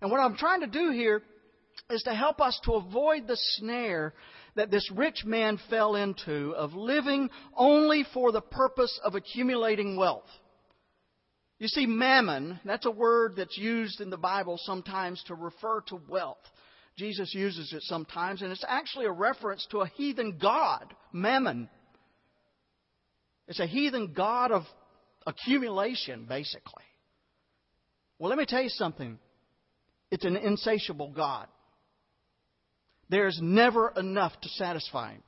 And 0.02 0.12
what 0.12 0.20
I'm 0.20 0.36
trying 0.36 0.62
to 0.62 0.68
do 0.68 0.92
here 0.92 1.22
is 1.90 2.04
to 2.04 2.14
help 2.14 2.40
us 2.40 2.60
to 2.64 2.74
avoid 2.74 3.28
the 3.28 3.38
snare 3.56 4.14
that 4.56 4.72
this 4.72 4.90
rich 4.92 5.24
man 5.26 5.60
fell 5.70 5.96
into 5.96 6.52
of 6.56 6.74
living 6.74 7.30
only 7.56 8.06
for 8.14 8.32
the 8.32 8.42
purpose 8.42 9.00
of 9.04 9.16
accumulating 9.16 9.98
wealth. 9.98 10.30
You 11.60 11.68
see, 11.68 11.86
mammon, 11.86 12.60
that's 12.66 12.86
a 12.86 12.92
word 12.92 13.34
that's 13.38 13.58
used 13.58 14.02
in 14.02 14.10
the 14.10 14.18
Bible 14.18 14.60
sometimes 14.64 15.24
to 15.28 15.36
refer 15.36 15.82
to 15.88 16.02
wealth. 16.08 16.40
Jesus 16.98 17.34
uses 17.34 17.72
it 17.72 17.84
sometimes, 17.84 18.42
and 18.42 18.52
it's 18.52 18.66
actually 18.68 19.06
a 19.06 19.12
reference 19.12 19.66
to 19.72 19.82
a 19.82 19.88
heathen 19.88 20.40
god, 20.42 20.94
mammon. 21.14 21.70
It's 23.48 23.60
a 23.60 23.68
heathen 23.68 24.14
god 24.14 24.52
of 24.52 24.64
accumulation, 25.26 26.26
basically. 26.26 26.84
Well, 28.18 28.30
let 28.30 28.38
me 28.38 28.46
tell 28.48 28.62
you 28.62 28.70
something. 28.70 29.20
It's 30.10 30.26
an 30.26 30.36
insatiable 30.36 31.12
God. 31.12 31.48
There's 33.12 33.38
never 33.42 33.90
enough 33.90 34.32
to 34.42 34.50
satisfy 34.50 35.12
him, 35.12 35.24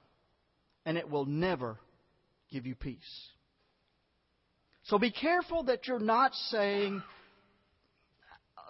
and 0.85 0.97
it 0.97 1.09
will 1.09 1.25
never 1.25 1.77
give 2.49 2.65
you 2.65 2.75
peace. 2.75 3.27
So 4.83 4.97
be 4.97 5.11
careful 5.11 5.63
that 5.63 5.85
you're 5.85 5.99
not 5.99 6.33
saying, 6.33 7.03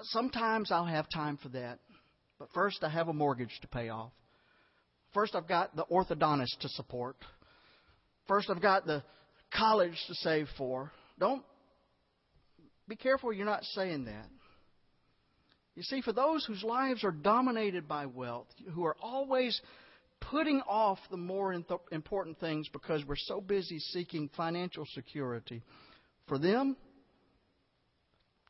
sometimes 0.01 0.71
I'll 0.71 0.87
have 0.87 1.05
time 1.13 1.37
for 1.37 1.49
that, 1.49 1.77
but 2.39 2.49
first 2.55 2.83
I 2.83 2.89
have 2.89 3.07
a 3.07 3.13
mortgage 3.13 3.55
to 3.61 3.67
pay 3.67 3.89
off. 3.89 4.11
First 5.13 5.35
I've 5.35 5.47
got 5.47 5.75
the 5.75 5.85
orthodontist 5.85 6.57
to 6.61 6.69
support. 6.69 7.15
First 8.27 8.49
I've 8.49 8.63
got 8.63 8.87
the 8.87 9.03
college 9.55 9.97
to 10.07 10.15
save 10.15 10.47
for. 10.57 10.91
Don't 11.19 11.43
be 12.87 12.95
careful 12.95 13.31
you're 13.31 13.45
not 13.45 13.63
saying 13.63 14.05
that. 14.05 14.25
You 15.75 15.83
see, 15.83 16.01
for 16.01 16.13
those 16.13 16.45
whose 16.45 16.63
lives 16.63 17.03
are 17.03 17.11
dominated 17.11 17.87
by 17.87 18.05
wealth, 18.05 18.47
who 18.73 18.85
are 18.85 18.95
always 19.01 19.59
putting 20.19 20.61
off 20.67 20.99
the 21.09 21.17
more 21.17 21.53
important 21.91 22.39
things 22.39 22.69
because 22.69 23.03
we're 23.05 23.15
so 23.15 23.41
busy 23.41 23.79
seeking 23.79 24.29
financial 24.37 24.85
security, 24.93 25.63
for 26.27 26.37
them, 26.37 26.77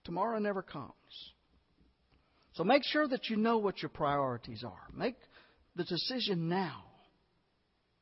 tomorrow 0.03 0.37
never 0.39 0.61
comes. 0.61 0.91
So 2.53 2.63
make 2.63 2.83
sure 2.83 3.07
that 3.07 3.29
you 3.29 3.37
know 3.37 3.57
what 3.57 3.81
your 3.81 3.89
priorities 3.89 4.63
are. 4.63 4.87
Make 4.95 5.15
the 5.75 5.85
decision 5.85 6.49
now 6.49 6.83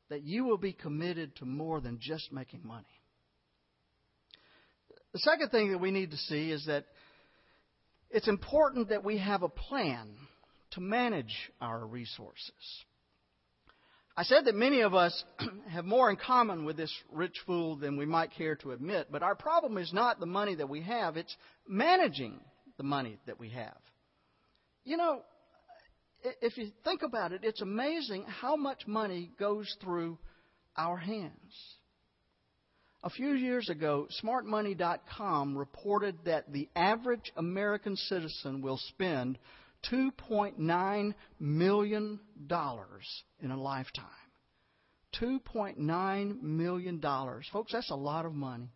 that 0.10 0.24
you 0.24 0.44
will 0.44 0.58
be 0.58 0.74
committed 0.74 1.36
to 1.38 1.46
more 1.46 1.80
than 1.80 2.00
just 2.02 2.34
making 2.34 2.62
money. 2.66 2.84
The 5.14 5.20
second 5.20 5.50
thing 5.50 5.72
that 5.72 5.78
we 5.78 5.92
need 5.92 6.12
to 6.12 6.18
see 6.18 6.52
is 6.52 6.66
that 6.66 6.86
it's 8.14 8.28
important 8.28 8.90
that 8.90 9.04
we 9.04 9.18
have 9.18 9.44
a 9.44 9.50
plan 9.50 10.08
to 10.72 10.82
manage 10.82 11.52
our 11.60 11.86
resources. 11.86 12.84
I 14.16 14.24
said 14.24 14.46
that 14.46 14.56
many 14.56 14.82
of 14.82 14.94
us 14.94 15.24
have 15.70 15.86
more 15.86 16.10
in 16.10 16.18
common 16.18 16.66
with 16.66 16.78
this 16.78 16.94
rich 17.12 17.38
fool 17.46 17.78
than 17.78 17.98
we 17.98 18.06
might 18.06 18.32
care 18.32 18.56
to 18.58 18.72
admit, 18.72 19.08
but 19.10 19.24
our 19.24 19.36
problem 19.36 19.78
is 19.78 19.94
not 19.94 20.20
the 20.20 20.26
money 20.26 20.56
that 20.56 20.70
we 20.70 20.82
have, 20.82 21.18
it's 21.18 21.36
managing 21.68 22.40
the 22.78 22.84
money 22.84 23.18
that 23.26 23.40
we 23.40 23.50
have. 23.50 23.78
You 24.84 24.98
know, 24.98 25.22
if 26.42 26.58
you 26.58 26.72
think 26.84 27.04
about 27.04 27.32
it, 27.32 27.42
it's 27.44 27.62
amazing 27.62 28.26
how 28.28 28.56
much 28.56 28.86
money 28.86 29.32
goes 29.40 29.76
through 29.82 30.18
our 30.78 30.98
hands. 30.98 31.32
A 33.04 33.10
few 33.10 33.32
years 33.34 33.70
ago, 33.70 34.08
smartmoney.com 34.24 35.58
reported 35.58 36.18
that 36.26 36.54
the 36.54 36.70
average 36.76 37.32
American 37.36 37.96
citizen 37.96 38.62
will 38.62 38.78
spend 38.78 39.40
$2.9 39.92 41.14
million 41.40 42.20
in 43.40 43.52
a 43.52 43.62
lifetime. 43.62 44.06
$2.9 45.20 46.42
million. 46.42 47.02
Folks, 47.52 47.72
that's 47.72 47.90
a 47.90 47.96
lot 47.96 48.26
of 48.26 48.34
money. 48.34 48.70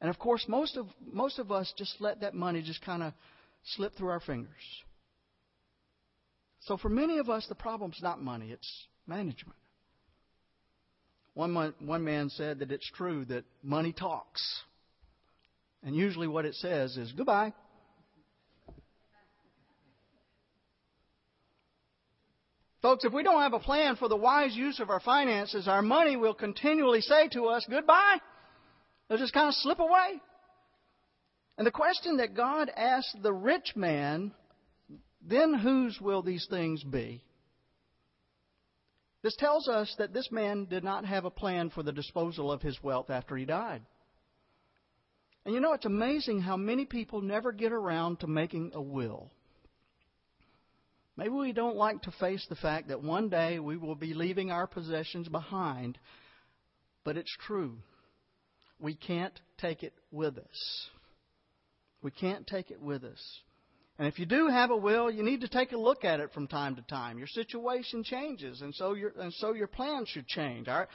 And 0.00 0.08
of 0.08 0.18
course, 0.18 0.46
most 0.48 0.78
of, 0.78 0.86
most 1.12 1.38
of 1.38 1.52
us 1.52 1.72
just 1.76 2.00
let 2.00 2.22
that 2.22 2.34
money 2.34 2.62
just 2.62 2.82
kind 2.82 3.02
of 3.02 3.12
slip 3.76 3.94
through 3.96 4.08
our 4.08 4.20
fingers. 4.20 4.48
So 6.60 6.78
for 6.78 6.88
many 6.88 7.18
of 7.18 7.28
us, 7.28 7.46
the 7.48 7.54
problem's 7.54 7.98
not 8.02 8.22
money, 8.22 8.50
it's 8.50 8.86
management. 9.06 9.59
One, 11.34 11.74
one 11.78 12.04
man 12.04 12.28
said 12.30 12.58
that 12.58 12.72
it's 12.72 12.90
true 12.90 13.24
that 13.26 13.44
money 13.62 13.92
talks. 13.92 14.42
And 15.82 15.94
usually 15.94 16.28
what 16.28 16.44
it 16.44 16.54
says 16.54 16.96
is, 16.96 17.12
goodbye. 17.12 17.52
Folks, 22.82 23.04
if 23.04 23.12
we 23.12 23.22
don't 23.22 23.42
have 23.42 23.52
a 23.52 23.58
plan 23.58 23.96
for 23.96 24.08
the 24.08 24.16
wise 24.16 24.56
use 24.56 24.80
of 24.80 24.88
our 24.88 25.00
finances, 25.00 25.68
our 25.68 25.82
money 25.82 26.16
will 26.16 26.34
continually 26.34 27.02
say 27.02 27.28
to 27.28 27.44
us, 27.44 27.66
goodbye. 27.68 28.16
It'll 29.08 29.18
just 29.18 29.34
kind 29.34 29.48
of 29.48 29.54
slip 29.54 29.80
away. 29.80 30.20
And 31.58 31.66
the 31.66 31.70
question 31.70 32.16
that 32.18 32.34
God 32.34 32.70
asked 32.74 33.16
the 33.22 33.32
rich 33.32 33.76
man, 33.76 34.32
then 35.20 35.52
whose 35.52 36.00
will 36.00 36.22
these 36.22 36.46
things 36.48 36.82
be? 36.82 37.22
This 39.22 39.36
tells 39.36 39.68
us 39.68 39.94
that 39.98 40.14
this 40.14 40.30
man 40.32 40.64
did 40.64 40.82
not 40.82 41.04
have 41.04 41.24
a 41.24 41.30
plan 41.30 41.70
for 41.70 41.82
the 41.82 41.92
disposal 41.92 42.50
of 42.50 42.62
his 42.62 42.82
wealth 42.82 43.10
after 43.10 43.36
he 43.36 43.44
died. 43.44 43.82
And 45.44 45.54
you 45.54 45.60
know, 45.60 45.72
it's 45.72 45.86
amazing 45.86 46.40
how 46.40 46.56
many 46.56 46.84
people 46.84 47.20
never 47.20 47.52
get 47.52 47.72
around 47.72 48.20
to 48.20 48.26
making 48.26 48.72
a 48.74 48.80
will. 48.80 49.30
Maybe 51.16 51.30
we 51.30 51.52
don't 51.52 51.76
like 51.76 52.02
to 52.02 52.12
face 52.12 52.46
the 52.48 52.56
fact 52.56 52.88
that 52.88 53.02
one 53.02 53.28
day 53.28 53.58
we 53.58 53.76
will 53.76 53.94
be 53.94 54.14
leaving 54.14 54.50
our 54.50 54.66
possessions 54.66 55.28
behind, 55.28 55.98
but 57.04 57.18
it's 57.18 57.36
true. 57.46 57.76
We 58.78 58.94
can't 58.94 59.38
take 59.58 59.82
it 59.82 59.92
with 60.10 60.38
us. 60.38 60.88
We 62.02 62.10
can't 62.10 62.46
take 62.46 62.70
it 62.70 62.80
with 62.80 63.04
us. 63.04 63.20
And 64.00 64.08
if 64.08 64.18
you 64.18 64.24
do 64.24 64.48
have 64.48 64.70
a 64.70 64.76
will, 64.76 65.10
you 65.10 65.22
need 65.22 65.42
to 65.42 65.48
take 65.48 65.72
a 65.72 65.76
look 65.76 66.06
at 66.06 66.20
it 66.20 66.32
from 66.32 66.46
time 66.46 66.74
to 66.76 66.82
time. 66.82 67.18
Your 67.18 67.26
situation 67.26 68.02
changes, 68.02 68.62
and 68.62 68.74
so 68.74 68.94
your 68.94 69.12
and 69.20 69.30
so 69.34 69.52
your 69.52 69.66
plans 69.66 70.08
should 70.08 70.26
change. 70.26 70.68
Our, 70.68 70.88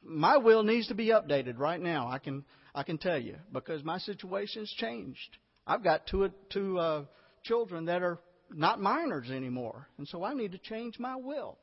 my 0.00 0.36
will 0.36 0.62
needs 0.62 0.86
to 0.86 0.94
be 0.94 1.08
updated 1.08 1.58
right 1.58 1.80
now. 1.80 2.08
I 2.08 2.20
can 2.20 2.44
I 2.72 2.84
can 2.84 2.98
tell 2.98 3.18
you 3.18 3.34
because 3.52 3.82
my 3.82 3.98
situation's 3.98 4.72
changed. 4.78 5.38
I've 5.66 5.82
got 5.82 6.06
two 6.06 6.30
two 6.50 6.78
uh, 6.78 7.04
children 7.42 7.86
that 7.86 8.00
are 8.00 8.20
not 8.48 8.80
minors 8.80 9.28
anymore. 9.28 9.88
And 9.98 10.06
so 10.06 10.22
I 10.22 10.32
need 10.32 10.52
to 10.52 10.58
change 10.58 11.00
my 11.00 11.16
will. 11.16 11.58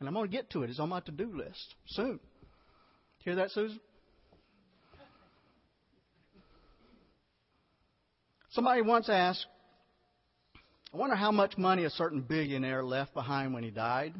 And 0.00 0.08
I'm 0.08 0.14
going 0.14 0.28
to 0.28 0.36
get 0.36 0.50
to 0.50 0.64
it. 0.64 0.70
It's 0.70 0.80
on 0.80 0.88
my 0.88 0.98
to 0.98 1.12
do 1.12 1.32
list 1.32 1.76
soon. 1.86 2.18
Hear 3.18 3.36
that, 3.36 3.52
Susan? 3.52 3.78
Somebody 8.50 8.82
once 8.82 9.08
asked, 9.08 9.46
I 10.92 10.96
wonder 10.96 11.16
how 11.16 11.30
much 11.30 11.58
money 11.58 11.84
a 11.84 11.90
certain 11.90 12.22
billionaire 12.22 12.82
left 12.82 13.12
behind 13.12 13.52
when 13.52 13.62
he 13.62 13.70
died. 13.70 14.14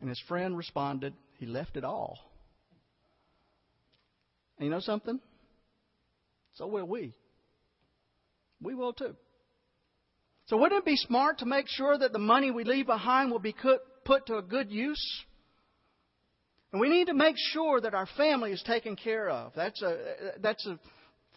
And 0.00 0.08
his 0.08 0.20
friend 0.28 0.56
responded, 0.56 1.14
he 1.38 1.46
left 1.46 1.76
it 1.76 1.84
all. 1.84 2.18
And 4.58 4.66
you 4.66 4.70
know 4.70 4.80
something? 4.80 5.18
So 6.54 6.66
will 6.66 6.86
we. 6.86 7.14
We 8.60 8.74
will 8.74 8.92
too. 8.92 9.16
So 10.46 10.56
wouldn't 10.56 10.80
it 10.80 10.84
be 10.84 10.96
smart 10.96 11.38
to 11.38 11.46
make 11.46 11.66
sure 11.68 11.96
that 11.96 12.12
the 12.12 12.18
money 12.18 12.50
we 12.50 12.64
leave 12.64 12.86
behind 12.86 13.30
will 13.30 13.38
be 13.38 13.54
put 14.04 14.26
to 14.26 14.36
a 14.36 14.42
good 14.42 14.70
use? 14.70 15.24
And 16.72 16.80
we 16.80 16.88
need 16.88 17.08
to 17.08 17.14
make 17.14 17.36
sure 17.36 17.80
that 17.80 17.94
our 17.94 18.08
family 18.16 18.52
is 18.52 18.62
taken 18.62 18.96
care 18.96 19.28
of. 19.28 19.52
That's 19.54 19.80
a, 19.82 19.96
that's 20.40 20.66
a 20.66 20.78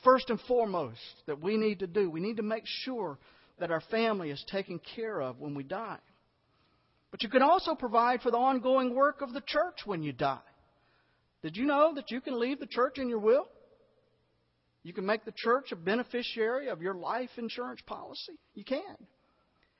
first 0.03 0.29
and 0.29 0.39
foremost 0.41 0.99
that 1.25 1.41
we 1.41 1.57
need 1.57 1.79
to 1.79 1.87
do. 1.87 2.09
We 2.09 2.19
need 2.19 2.37
to 2.37 2.43
make 2.43 2.63
sure 2.65 3.17
that 3.59 3.71
our 3.71 3.81
family 3.81 4.31
is 4.31 4.43
taken 4.49 4.79
care 4.95 5.21
of 5.21 5.39
when 5.39 5.55
we 5.55 5.63
die. 5.63 5.99
But 7.11 7.23
you 7.23 7.29
can 7.29 7.41
also 7.41 7.75
provide 7.75 8.21
for 8.21 8.31
the 8.31 8.37
ongoing 8.37 8.93
work 8.93 9.21
of 9.21 9.33
the 9.33 9.41
church 9.41 9.79
when 9.85 10.03
you 10.03 10.11
die. 10.11 10.39
Did 11.41 11.55
you 11.55 11.65
know 11.65 11.93
that 11.95 12.11
you 12.11 12.21
can 12.21 12.39
leave 12.39 12.59
the 12.59 12.67
church 12.67 12.97
in 12.97 13.07
your 13.07 13.19
will? 13.19 13.47
You 14.83 14.93
can 14.93 15.05
make 15.05 15.25
the 15.25 15.33
church 15.35 15.71
a 15.71 15.75
beneficiary 15.75 16.69
of 16.69 16.81
your 16.81 16.95
life 16.95 17.29
insurance 17.37 17.81
policy. 17.85 18.33
You 18.53 18.63
can. 18.63 18.97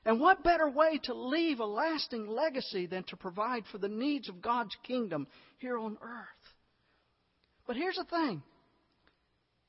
And 0.06 0.20
what 0.20 0.44
better 0.44 0.70
way 0.70 1.00
to 1.04 1.14
leave 1.14 1.60
a 1.60 1.66
lasting 1.66 2.28
legacy 2.28 2.86
than 2.86 3.04
to 3.06 3.18
provide 3.18 3.64
for 3.72 3.80
the 3.80 3.90
needs 3.90 4.30
of 4.30 4.42
God's 4.42 4.76
kingdom 4.84 5.28
here 5.58 5.78
on 5.78 5.98
earth? 6.02 6.54
But 7.68 7.76
here's 7.76 7.96
the 7.96 8.06
thing 8.06 8.44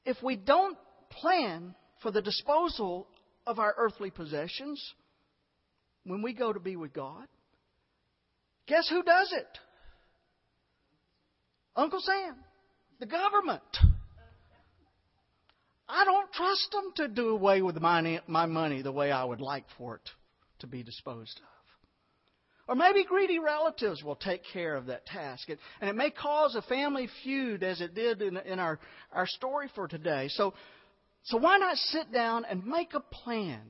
if 0.04 0.22
we 0.22 0.36
don't 0.36 0.76
plan 1.10 1.74
for 2.02 2.10
the 2.10 2.22
disposal 2.22 3.08
of 3.46 3.58
our 3.58 3.74
earthly 3.76 4.10
possessions 4.10 4.82
when 6.04 6.22
we 6.22 6.32
go 6.32 6.52
to 6.52 6.60
be 6.60 6.76
with 6.76 6.92
God, 6.92 7.26
guess 8.66 8.88
who 8.88 9.02
does 9.02 9.32
it? 9.32 9.58
Uncle 11.74 12.00
Sam, 12.00 12.36
the 13.00 13.06
government. 13.06 13.62
I 15.88 16.04
don't 16.04 16.32
trust 16.32 16.68
them 16.72 16.92
to 16.96 17.08
do 17.08 17.28
away 17.28 17.62
with 17.62 17.80
my, 17.80 18.20
my 18.26 18.46
money 18.46 18.82
the 18.82 18.92
way 18.92 19.12
I 19.12 19.24
would 19.24 19.40
like 19.40 19.64
for 19.78 19.96
it 19.96 20.10
to 20.60 20.66
be 20.66 20.82
disposed 20.82 21.38
of. 21.38 21.56
Or 22.68 22.74
maybe 22.74 23.04
greedy 23.04 23.38
relatives 23.38 24.02
will 24.02 24.16
take 24.16 24.42
care 24.52 24.74
of 24.74 24.86
that 24.86 25.06
task. 25.06 25.48
And 25.80 25.88
it 25.88 25.94
may 25.94 26.10
cause 26.10 26.56
a 26.56 26.62
family 26.62 27.08
feud 27.22 27.62
as 27.62 27.80
it 27.80 27.94
did 27.94 28.22
in, 28.22 28.36
in 28.38 28.58
our, 28.58 28.80
our 29.12 29.26
story 29.26 29.70
for 29.76 29.86
today. 29.86 30.26
So, 30.30 30.54
so 31.26 31.38
why 31.38 31.58
not 31.58 31.76
sit 31.76 32.12
down 32.12 32.44
and 32.44 32.64
make 32.64 32.94
a 32.94 33.00
plan? 33.00 33.60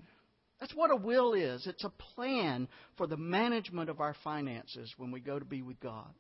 That's 0.60 0.74
what 0.74 0.90
a 0.90 0.96
will 0.96 1.32
is. 1.32 1.66
It's 1.66 1.84
a 1.84 1.92
plan 2.14 2.68
for 2.96 3.06
the 3.06 3.16
management 3.16 3.88
of 3.88 4.00
our 4.00 4.14
finances 4.22 4.92
when 4.98 5.10
we 5.10 5.20
go 5.20 5.38
to 5.38 5.44
be 5.44 5.62
with 5.62 5.80
God. 5.80 6.12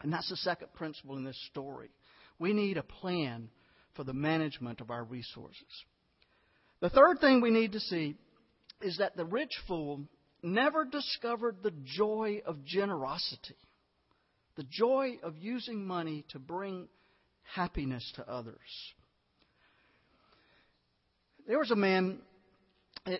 And 0.00 0.12
that's 0.12 0.28
the 0.28 0.36
second 0.36 0.72
principle 0.74 1.16
in 1.16 1.24
this 1.24 1.40
story. 1.50 1.90
We 2.38 2.52
need 2.52 2.76
a 2.76 2.84
plan 2.84 3.48
for 3.94 4.04
the 4.04 4.12
management 4.12 4.80
of 4.80 4.90
our 4.90 5.02
resources. 5.02 5.84
The 6.80 6.90
third 6.90 7.18
thing 7.20 7.40
we 7.40 7.50
need 7.50 7.72
to 7.72 7.80
see 7.80 8.14
is 8.80 8.98
that 8.98 9.16
the 9.16 9.24
rich 9.24 9.52
fool 9.66 10.04
never 10.40 10.84
discovered 10.84 11.56
the 11.62 11.74
joy 11.84 12.42
of 12.46 12.64
generosity, 12.64 13.56
the 14.56 14.64
joy 14.70 15.18
of 15.22 15.36
using 15.36 15.84
money 15.84 16.24
to 16.30 16.38
bring 16.38 16.88
happiness 17.42 18.08
to 18.14 18.28
others. 18.30 18.56
There 21.50 21.58
was 21.58 21.72
a 21.72 21.76
man, 21.76 22.20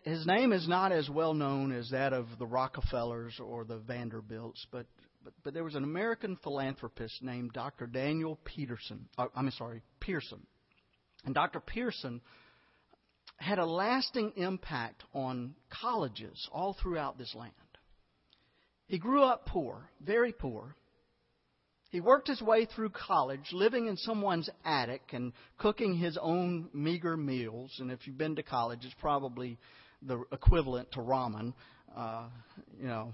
his 0.05 0.25
name 0.25 0.53
is 0.53 0.69
not 0.69 0.93
as 0.93 1.11
well 1.11 1.35
known 1.35 1.73
as 1.73 1.91
that 1.91 2.13
of 2.13 2.29
the 2.39 2.47
Rockefellers 2.47 3.41
or 3.41 3.65
the 3.65 3.79
Vanderbilts, 3.79 4.65
but, 4.71 4.87
but, 5.25 5.33
but 5.43 5.53
there 5.53 5.65
was 5.65 5.75
an 5.75 5.83
American 5.83 6.37
philanthropist 6.37 7.25
named 7.25 7.53
Dr. 7.53 7.89
Daniel 7.89 8.39
Peterson. 8.45 9.09
Uh, 9.19 9.27
I'm 9.35 9.51
sorry, 9.51 9.83
Pearson. 9.99 10.47
And 11.25 11.35
Dr. 11.35 11.59
Pearson 11.59 12.21
had 13.37 13.59
a 13.59 13.67
lasting 13.67 14.35
impact 14.37 15.03
on 15.13 15.57
colleges 15.69 16.49
all 16.53 16.77
throughout 16.81 17.19
this 17.19 17.35
land. 17.35 17.53
He 18.87 18.99
grew 18.99 19.25
up 19.25 19.47
poor, 19.47 19.91
very 20.01 20.33
poor. 20.33 20.77
He 21.91 22.01
worked 22.01 22.29
his 22.29 22.41
way 22.41 22.67
through 22.67 22.91
college, 22.91 23.51
living 23.53 23.87
in 23.87 23.97
someone's 23.97 24.49
attic 24.65 25.03
and 25.13 25.33
cooking 25.59 25.97
his 25.97 26.17
own 26.21 26.69
meager 26.73 27.17
meals. 27.17 27.75
And 27.81 27.91
if 27.91 28.07
you've 28.07 28.17
been 28.17 28.37
to 28.37 28.45
college, 28.45 28.81
it's 28.85 28.95
probably 29.01 29.59
the 30.01 30.23
equivalent 30.33 30.93
to 30.93 31.01
ramen, 31.01 31.53
uh, 31.97 32.29
you 32.81 32.87
know, 32.87 33.13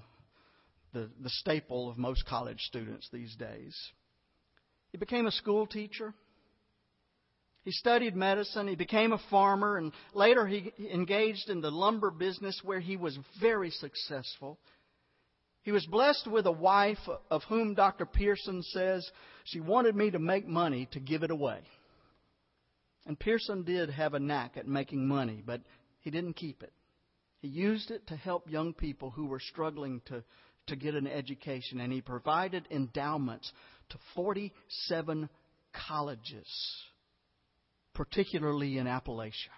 the, 0.93 1.11
the 1.23 1.31
staple 1.31 1.89
of 1.89 1.97
most 1.97 2.27
college 2.27 2.61
students 2.61 3.09
these 3.11 3.35
days. 3.37 3.75
He 4.93 4.99
became 4.99 5.27
a 5.27 5.33
school 5.33 5.67
teacher. 5.67 6.13
He 7.65 7.73
studied 7.73 8.15
medicine, 8.15 8.69
he 8.69 8.77
became 8.77 9.13
a 9.13 9.21
farmer, 9.29 9.77
and 9.77 9.93
later 10.15 10.47
he 10.47 10.73
engaged 10.93 11.49
in 11.49 11.61
the 11.61 11.71
lumber 11.71 12.13
business 12.13 12.61
where 12.63 12.79
he 12.79 12.97
was 12.97 13.19
very 13.41 13.71
successful. 13.71 14.59
He 15.67 15.73
was 15.73 15.85
blessed 15.85 16.29
with 16.29 16.47
a 16.47 16.53
wife 16.53 17.09
of 17.29 17.43
whom 17.49 17.75
Dr. 17.75 18.07
Pearson 18.07 18.63
says 18.63 19.11
she 19.43 19.59
wanted 19.59 19.97
me 19.97 20.13
to 20.13 20.21
make 20.21 20.47
money 20.47 20.87
to 20.93 21.01
give 21.01 21.25
it 21.25 21.33
away. 21.33 21.59
And 23.05 23.19
Pearson 23.19 23.65
did 23.65 23.91
have 23.91 24.15
a 24.15 24.21
knack 24.21 24.57
at 24.57 24.69
making 24.69 25.09
money, 25.09 25.43
but 25.45 25.63
he 26.03 26.13
didn't 26.13 26.35
keep 26.35 26.63
it. 26.63 26.73
He 27.41 27.49
used 27.49 27.91
it 27.91 28.07
to 28.07 28.15
help 28.15 28.49
young 28.49 28.75
people 28.75 29.11
who 29.11 29.27
were 29.27 29.41
struggling 29.41 30.03
to, 30.07 30.23
to 30.69 30.77
get 30.77 30.95
an 30.95 31.09
education, 31.09 31.81
and 31.81 31.93
he 31.93 32.01
provided 32.01 32.69
endowments 32.71 33.53
to 33.89 33.99
47 34.15 35.29
colleges 35.89 36.47
particularly 37.93 38.79
in 38.79 38.87
Appalachia. 38.87 39.51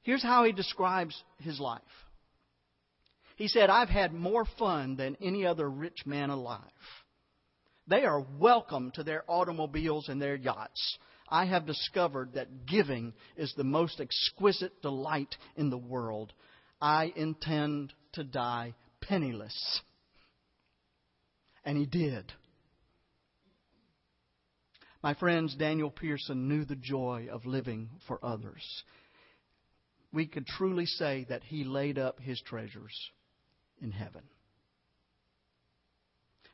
Here's 0.00 0.22
how 0.22 0.44
he 0.44 0.52
describes 0.52 1.22
his 1.38 1.60
life. 1.60 1.82
He 3.36 3.48
said, 3.48 3.70
I've 3.70 3.88
had 3.88 4.12
more 4.12 4.44
fun 4.58 4.96
than 4.96 5.16
any 5.20 5.46
other 5.46 5.68
rich 5.68 6.04
man 6.04 6.30
alive. 6.30 6.60
They 7.86 8.04
are 8.04 8.24
welcome 8.38 8.90
to 8.92 9.02
their 9.02 9.24
automobiles 9.28 10.08
and 10.08 10.20
their 10.20 10.36
yachts. 10.36 10.98
I 11.28 11.46
have 11.46 11.66
discovered 11.66 12.34
that 12.34 12.66
giving 12.66 13.14
is 13.36 13.52
the 13.56 13.64
most 13.64 14.00
exquisite 14.00 14.82
delight 14.82 15.34
in 15.56 15.70
the 15.70 15.78
world. 15.78 16.32
I 16.80 17.12
intend 17.16 17.92
to 18.12 18.22
die 18.22 18.74
penniless. 19.00 19.80
And 21.64 21.78
he 21.78 21.86
did. 21.86 22.32
My 25.02 25.14
friends, 25.14 25.56
Daniel 25.56 25.90
Pearson 25.90 26.48
knew 26.48 26.64
the 26.64 26.76
joy 26.76 27.28
of 27.32 27.46
living 27.46 27.90
for 28.06 28.24
others. 28.24 28.84
We 30.12 30.26
could 30.26 30.46
truly 30.46 30.86
say 30.86 31.26
that 31.28 31.42
he 31.44 31.64
laid 31.64 31.98
up 31.98 32.20
his 32.20 32.40
treasures 32.42 32.94
in 33.82 33.90
heaven. 33.90 34.22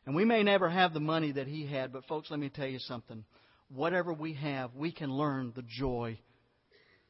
And 0.07 0.17
we 0.17 0.25
may 0.25 0.43
never 0.43 0.71
have 0.71 0.95
the 0.95 1.01
money 1.01 1.33
that 1.33 1.47
he 1.47 1.67
had, 1.67 1.93
but 1.93 2.07
folks, 2.07 2.31
let 2.31 2.41
me 2.41 2.49
tell 2.49 2.67
you 2.67 2.79
something. 2.79 3.25
Whatever 3.69 4.13
we 4.13 4.33
have, 4.35 4.75
we 4.75 4.91
can 4.91 5.13
learn 5.13 5.53
the 5.55 5.65
joy 5.69 6.19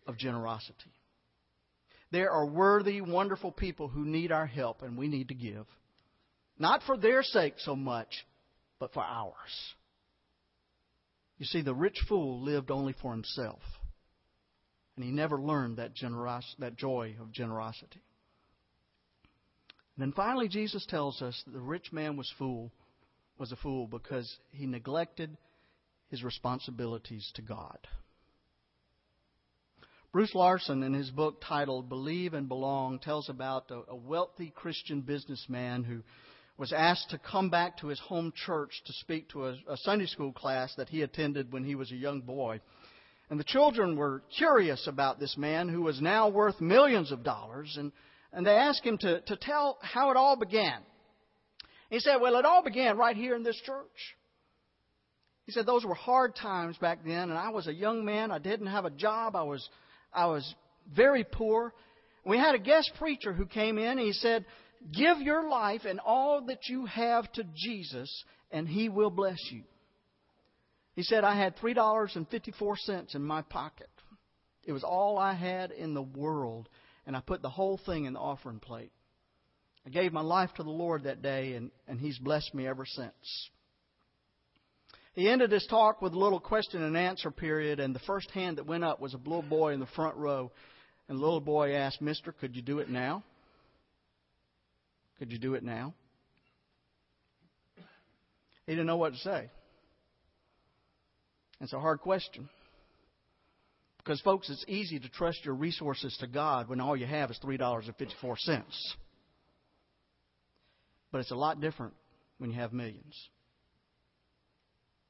of 0.07 0.19
generosity. 0.19 0.93
There 2.11 2.31
are 2.31 2.47
worthy, 2.47 3.01
wonderful 3.01 3.53
people 3.53 3.87
who 3.87 4.05
need 4.05 4.33
our 4.33 4.47
help, 4.47 4.83
and 4.83 4.99
we 4.99 5.07
need 5.09 5.29
to 5.29 5.35
give. 5.35 5.66
Not 6.59 6.83
for 6.85 6.97
their 6.97 7.23
sake 7.23 7.55
so 7.59 7.77
much, 7.77 8.09
but 8.81 8.93
for 8.93 9.05
ours. 9.05 9.35
You 11.39 11.47
see, 11.47 11.62
the 11.62 11.75
rich 11.75 11.99
fool 12.09 12.43
lived 12.43 12.71
only 12.71 12.95
for 13.01 13.12
himself. 13.12 13.61
And 14.97 15.05
he 15.05 15.12
never 15.12 15.41
learned 15.41 15.77
that, 15.77 15.95
generos- 15.95 16.57
that 16.59 16.77
joy 16.77 17.14
of 17.21 17.31
generosity. 17.31 18.01
And 19.99 20.07
then 20.07 20.12
finally, 20.12 20.46
Jesus 20.46 20.86
tells 20.86 21.20
us 21.22 21.42
that 21.44 21.51
the 21.51 21.59
rich 21.59 21.92
man 21.92 22.16
was 22.16 22.32
fool, 22.38 22.70
was 23.36 23.51
a 23.51 23.57
fool 23.57 23.88
because 23.88 24.32
he 24.53 24.64
neglected 24.64 25.36
his 26.09 26.22
responsibilities 26.22 27.28
to 27.34 27.42
God. 27.42 27.78
Bruce 30.12 30.36
Larson, 30.36 30.84
in 30.84 30.94
his 30.94 31.11
book 31.11 31.42
titled 31.44 31.88
Believe 31.88 32.32
and 32.32 32.49
Belong, 32.49 33.01
tells 33.01 33.28
about 33.28 33.72
a, 33.88 33.96
wealthy 33.96 34.53
Christian 34.55 35.01
businessman 35.01 35.82
who 35.82 36.05
was 36.57 36.72
asked 36.72 37.11
to 37.11 37.18
come 37.18 37.51
back 37.51 37.78
to 37.78 37.88
his 37.88 37.99
home 37.99 38.32
church 38.46 38.80
to 38.86 38.92
speak 38.92 39.28
to 39.30 39.46
a, 39.46 39.59
a 39.68 39.76
Sunday 39.78 40.07
school 40.07 40.32
class 40.32 40.72
that 40.76 40.88
he 40.88 41.03
attended 41.03 41.53
when 41.53 41.64
he 41.64 41.74
was 41.74 41.90
a 41.90 41.96
young 41.96 42.20
boy. 42.20 42.61
And 43.30 43.40
the 43.40 43.44
children 43.44 43.96
were 43.96 44.22
curious 44.36 44.86
about 44.86 45.18
this 45.18 45.36
man 45.36 45.68
who 45.68 45.82
was 45.82 46.01
now 46.01 46.28
worth 46.28 46.61
millions 46.61 47.11
of 47.11 47.24
dollars, 47.24 47.76
and, 47.76 47.90
and 48.33 48.47
they 48.47 48.55
asked 48.55 48.85
him 48.85 48.99
to, 48.99 49.20
to 49.20 49.37
tell 49.37 49.79
how 49.83 50.11
it 50.11 50.16
all 50.16 50.37
began. 50.37 50.81
He 51.91 52.01
said, 52.01 52.16
Well, 52.20 52.37
it 52.37 52.45
all 52.45 52.62
began 52.62 52.99
right 52.99 53.16
here 53.16 53.35
in 53.35 53.43
this 53.43 53.61
church. 53.64 54.16
He 55.47 55.53
said, 55.53 55.66
Those 55.66 55.85
were 55.85 55.95
hard 55.95 56.37
times 56.37 56.76
back 56.76 57.01
then, 57.05 57.31
and 57.31 57.39
I 57.39 57.51
was 57.51 57.66
a 57.66 57.74
young 57.74 58.05
man. 58.05 58.31
I 58.31 58.39
didn't 58.39 58.66
have 58.66 58.85
a 58.85 58.91
job. 58.91 59.35
I 59.35 59.45
was, 59.45 59.66
I 60.12 60.26
was 60.26 60.55
very 60.95 61.24
poor. 61.24 61.72
We 62.24 62.37
had 62.37 62.55
a 62.55 62.59
guest 62.59 62.93
preacher 62.99 63.33
who 63.33 63.47
came 63.47 63.79
in, 63.79 63.99
and 63.99 64.01
he 64.01 64.12
said, 64.12 64.45
Give 64.93 65.20
your 65.20 65.49
life 65.49 65.83
and 65.87 66.01
all 66.01 66.43
that 66.47 66.68
you 66.68 66.87
have 66.87 67.31
to 67.33 67.45
Jesus, 67.57 68.24
and 68.51 68.68
He 68.68 68.89
will 68.89 69.11
bless 69.11 69.39
you. 69.51 69.62
He 70.95 71.03
said, 71.03 71.24
I 71.24 71.37
had 71.37 71.57
$3.54 71.59 73.14
in 73.14 73.22
my 73.22 73.43
pocket. 73.43 73.91
It 74.64 74.72
was 74.72 74.85
all 74.85 75.18
I 75.18 75.35
had 75.35 75.70
in 75.70 75.95
the 75.95 76.03
world, 76.03 76.68
and 77.09 77.17
I 77.17 77.21
put 77.21 77.41
the 77.41 77.49
whole 77.49 77.81
thing 77.87 78.05
in 78.05 78.13
the 78.13 78.21
offering 78.21 78.61
plate. 78.61 78.93
I 79.87 79.89
gave 79.89 80.13
my 80.13 80.21
life 80.21 80.51
to 80.57 80.63
the 80.63 80.69
Lord 80.69 81.05
that 81.05 81.23
day, 81.23 81.55
and, 81.55 81.71
and 81.89 81.99
He's 81.99 82.19
blessed 82.19 82.55
me 82.55 82.67
ever 82.67 82.85
since. 82.85 83.49
He 85.15 85.29
ended 85.29 85.51
his 85.51 85.67
talk 85.69 86.03
with 86.03 86.13
a 86.13 86.19
little 86.19 86.39
question 86.39 86.83
and 86.83 86.97
answer 86.97 87.31
period, 87.31 87.81
and 87.81 87.95
the 87.95 88.01
first 88.01 88.31
hand 88.33 88.59
that 88.59 88.67
went 88.67 88.85
up 88.85 89.01
was 89.01 89.15
a 89.15 89.17
little 89.17 89.41
boy 89.41 89.73
in 89.73 89.81
the 89.81 89.87
front 89.87 90.17
row. 90.17 90.53
And 91.09 91.19
the 91.19 91.23
little 91.23 91.41
boy 91.41 91.73
asked, 91.73 92.03
Mister, 92.03 92.31
could 92.31 92.55
you 92.55 92.61
do 92.61 92.79
it 92.81 92.91
now? 92.91 93.25
Could 95.19 95.33
you 95.33 95.39
do 95.39 95.55
it 95.55 95.65
now? 95.65 95.95
He 98.67 98.73
didn't 98.73 98.87
know 98.87 98.99
what 98.99 99.15
to 99.15 99.19
say. 99.19 99.51
It's 101.63 101.73
a 101.73 101.81
hard 101.81 102.01
question. 102.01 102.51
Because, 104.09 104.23
folks, 104.23 104.49
it's 104.49 104.65
easy 104.69 104.99
to 104.99 105.09
trust 105.11 105.45
your 105.45 105.55
resources 105.55 106.17
to 106.21 106.27
God 106.27 106.71
when 106.71 106.81
all 106.81 106.97
you 106.97 107.05
have 107.05 107.31
is 107.31 107.39
$3.54. 107.45 108.65
But 111.13 111.19
it's 111.19 111.31
a 111.31 111.35
lot 111.35 111.61
different 111.61 111.93
when 112.39 112.49
you 112.49 112.57
have 112.59 112.73
millions. 112.73 113.15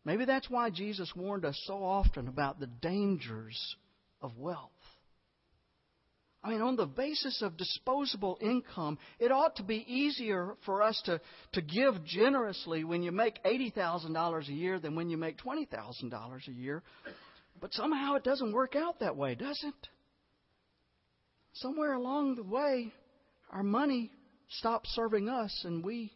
Maybe 0.05 0.25
that's 0.25 0.51
why 0.51 0.71
Jesus 0.71 1.13
warned 1.15 1.45
us 1.45 1.57
so 1.65 1.75
often 1.75 2.27
about 2.27 2.59
the 2.59 2.67
dangers 2.67 3.77
of 4.21 4.37
wealth. 4.37 4.73
I 6.43 6.51
mean, 6.51 6.61
on 6.61 6.75
the 6.75 6.87
basis 6.87 7.41
of 7.41 7.57
disposable 7.57 8.37
income, 8.41 8.99
it 9.21 9.31
ought 9.31 9.55
to 9.57 9.63
be 9.63 9.85
easier 9.87 10.57
for 10.67 10.83
us 10.83 11.01
to, 11.05 11.21
to 11.53 11.63
give 11.63 12.05
generously 12.05 12.83
when 12.83 13.05
you 13.05 13.13
make 13.13 13.45
$80,000 13.45 14.49
a 14.49 14.53
year 14.53 14.81
than 14.81 14.97
when 14.97 15.09
you 15.09 15.17
make 15.17 15.39
$20,000 15.39 16.49
a 16.49 16.53
year. 16.53 16.83
But 17.61 17.75
somehow 17.75 18.15
it 18.15 18.25
doesn't 18.25 18.53
work 18.53 18.77
out 18.77 19.01
that 19.01 19.17
way, 19.17 19.35
does 19.35 19.61
it? 19.65 19.89
Somewhere 21.55 21.95
along 21.95 22.37
the 22.37 22.45
way, 22.45 22.93
our 23.51 23.63
money 23.63 24.13
stops 24.49 24.91
serving 24.91 25.29
us 25.29 25.63
and 25.65 25.85
we 25.85 26.13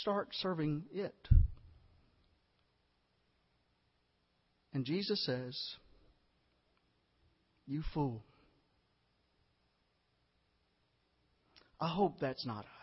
start 0.00 0.28
serving 0.32 0.84
it. 0.92 1.14
And 4.72 4.84
Jesus 4.84 5.24
says, 5.24 5.58
You 7.66 7.82
fool. 7.94 8.22
I 11.80 11.88
hope 11.88 12.20
that's 12.20 12.44
not 12.44 12.64
us. 12.64 12.75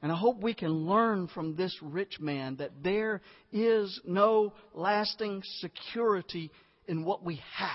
And 0.00 0.12
I 0.12 0.16
hope 0.16 0.40
we 0.40 0.54
can 0.54 0.86
learn 0.86 1.26
from 1.28 1.56
this 1.56 1.76
rich 1.82 2.20
man 2.20 2.56
that 2.56 2.82
there 2.82 3.20
is 3.52 4.00
no 4.04 4.52
lasting 4.72 5.42
security 5.58 6.52
in 6.86 7.04
what 7.04 7.24
we 7.24 7.40
have. 7.56 7.70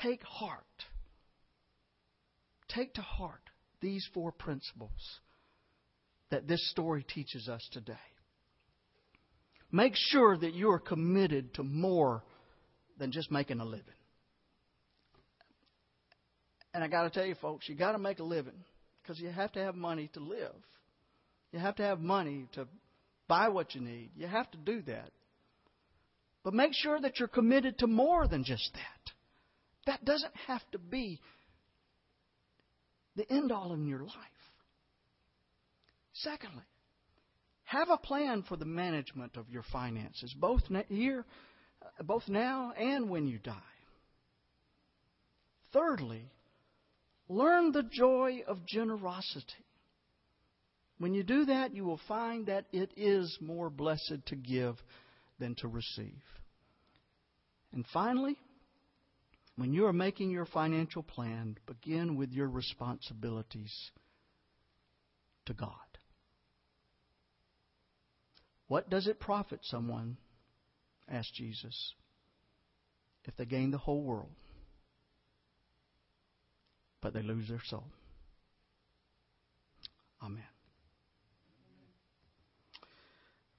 Take 0.00 0.22
heart. 0.22 0.62
Take 2.68 2.94
to 2.94 3.00
heart 3.00 3.40
these 3.80 4.06
four 4.14 4.30
principles 4.30 5.20
that 6.30 6.46
this 6.46 6.70
story 6.70 7.04
teaches 7.08 7.48
us 7.48 7.66
today. 7.72 7.94
Make 9.72 9.94
sure 9.96 10.36
that 10.36 10.54
you 10.54 10.70
are 10.70 10.78
committed 10.78 11.54
to 11.54 11.64
more 11.64 12.22
than 12.98 13.10
just 13.10 13.30
making 13.32 13.60
a 13.60 13.64
living. 13.64 13.82
And 16.72 16.84
I 16.84 16.88
got 16.88 17.02
to 17.02 17.10
tell 17.10 17.26
you, 17.26 17.34
folks, 17.34 17.68
you 17.68 17.74
got 17.74 17.92
to 17.92 17.98
make 17.98 18.20
a 18.20 18.24
living 18.24 18.64
because 19.08 19.22
you 19.22 19.30
have 19.30 19.52
to 19.52 19.60
have 19.60 19.74
money 19.74 20.10
to 20.12 20.20
live. 20.20 20.54
You 21.50 21.58
have 21.60 21.76
to 21.76 21.82
have 21.82 21.98
money 21.98 22.46
to 22.52 22.68
buy 23.26 23.48
what 23.48 23.74
you 23.74 23.80
need. 23.80 24.10
You 24.14 24.26
have 24.26 24.50
to 24.50 24.58
do 24.58 24.82
that. 24.82 25.10
But 26.44 26.52
make 26.52 26.74
sure 26.74 27.00
that 27.00 27.18
you're 27.18 27.28
committed 27.28 27.78
to 27.78 27.86
more 27.86 28.28
than 28.28 28.44
just 28.44 28.70
that. 28.74 29.12
That 29.86 30.04
doesn't 30.04 30.34
have 30.46 30.60
to 30.72 30.78
be 30.78 31.20
the 33.16 33.30
end 33.32 33.50
all 33.50 33.72
in 33.72 33.86
your 33.86 34.00
life. 34.00 34.12
Secondly, 36.12 36.64
have 37.64 37.88
a 37.88 37.96
plan 37.96 38.44
for 38.46 38.56
the 38.56 38.66
management 38.66 39.38
of 39.38 39.48
your 39.48 39.64
finances, 39.72 40.34
both 40.38 40.62
here, 40.88 41.24
uh, 41.80 42.02
both 42.02 42.28
now 42.28 42.72
and 42.78 43.08
when 43.08 43.26
you 43.26 43.38
die. 43.38 43.54
Thirdly, 45.72 46.24
learn 47.28 47.72
the 47.72 47.82
joy 47.82 48.42
of 48.46 48.66
generosity. 48.66 49.64
When 50.98 51.14
you 51.14 51.22
do 51.22 51.44
that, 51.46 51.74
you 51.74 51.84
will 51.84 52.00
find 52.08 52.46
that 52.46 52.66
it 52.72 52.90
is 52.96 53.38
more 53.40 53.70
blessed 53.70 54.26
to 54.26 54.36
give 54.36 54.76
than 55.38 55.54
to 55.56 55.68
receive. 55.68 56.22
And 57.72 57.84
finally, 57.92 58.36
when 59.56 59.72
you 59.72 59.86
are 59.86 59.92
making 59.92 60.30
your 60.30 60.46
financial 60.46 61.02
plan, 61.02 61.56
begin 61.66 62.16
with 62.16 62.32
your 62.32 62.48
responsibilities 62.48 63.72
to 65.46 65.54
God. 65.54 65.72
What 68.68 68.90
does 68.90 69.06
it 69.06 69.18
profit 69.18 69.60
someone, 69.62 70.16
asked 71.08 71.34
Jesus, 71.34 71.94
if 73.24 73.36
they 73.36 73.46
gain 73.46 73.70
the 73.70 73.78
whole 73.78 74.02
world, 74.02 74.30
but 77.00 77.12
they 77.12 77.22
lose 77.22 77.48
their 77.48 77.62
soul? 77.66 77.84
Amen. 80.22 80.42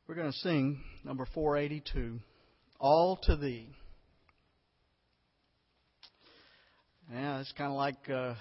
We're 0.08 0.16
going 0.16 0.32
to 0.32 0.38
sing 0.40 0.82
number 1.04 1.28
482, 1.34 2.20
All 2.80 3.18
to 3.24 3.36
Thee. 3.36 3.70
Yeah, 7.14 7.40
it's 7.40 7.52
kind 7.54 7.72
of 7.72 7.78
like 7.78 8.10
uh, 8.10 8.36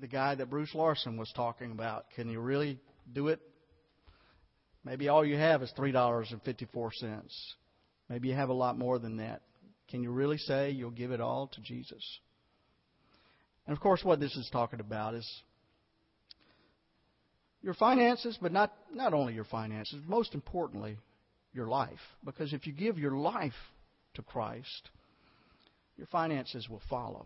the 0.00 0.06
guy 0.06 0.34
that 0.34 0.50
Bruce 0.50 0.74
Larson 0.74 1.16
was 1.16 1.32
talking 1.34 1.72
about. 1.72 2.06
Can 2.16 2.28
you 2.28 2.40
really 2.40 2.78
do 3.12 3.28
it 3.28 3.40
Maybe 4.84 5.08
all 5.08 5.24
you 5.24 5.36
have 5.36 5.62
is 5.62 5.72
$3.54. 5.78 6.90
Maybe 8.10 8.28
you 8.28 8.34
have 8.34 8.50
a 8.50 8.54
lot 8.54 8.78
more 8.78 8.98
than 8.98 9.16
that. 9.16 9.40
Can 9.88 10.02
you 10.02 10.10
really 10.10 10.36
say 10.36 10.70
you'll 10.70 10.90
give 10.90 11.10
it 11.10 11.20
all 11.20 11.48
to 11.48 11.60
Jesus? 11.62 12.04
And 13.66 13.76
of 13.76 13.82
course, 13.82 14.04
what 14.04 14.20
this 14.20 14.36
is 14.36 14.48
talking 14.52 14.80
about 14.80 15.14
is 15.14 15.42
your 17.62 17.74
finances, 17.74 18.38
but 18.40 18.52
not, 18.52 18.72
not 18.92 19.14
only 19.14 19.32
your 19.32 19.44
finances, 19.44 20.00
most 20.06 20.34
importantly, 20.34 20.98
your 21.54 21.66
life. 21.66 22.00
Because 22.24 22.52
if 22.52 22.66
you 22.66 22.72
give 22.72 22.98
your 22.98 23.16
life 23.16 23.52
to 24.14 24.22
Christ, 24.22 24.90
your 25.96 26.06
finances 26.08 26.68
will 26.68 26.82
follow. 26.90 27.24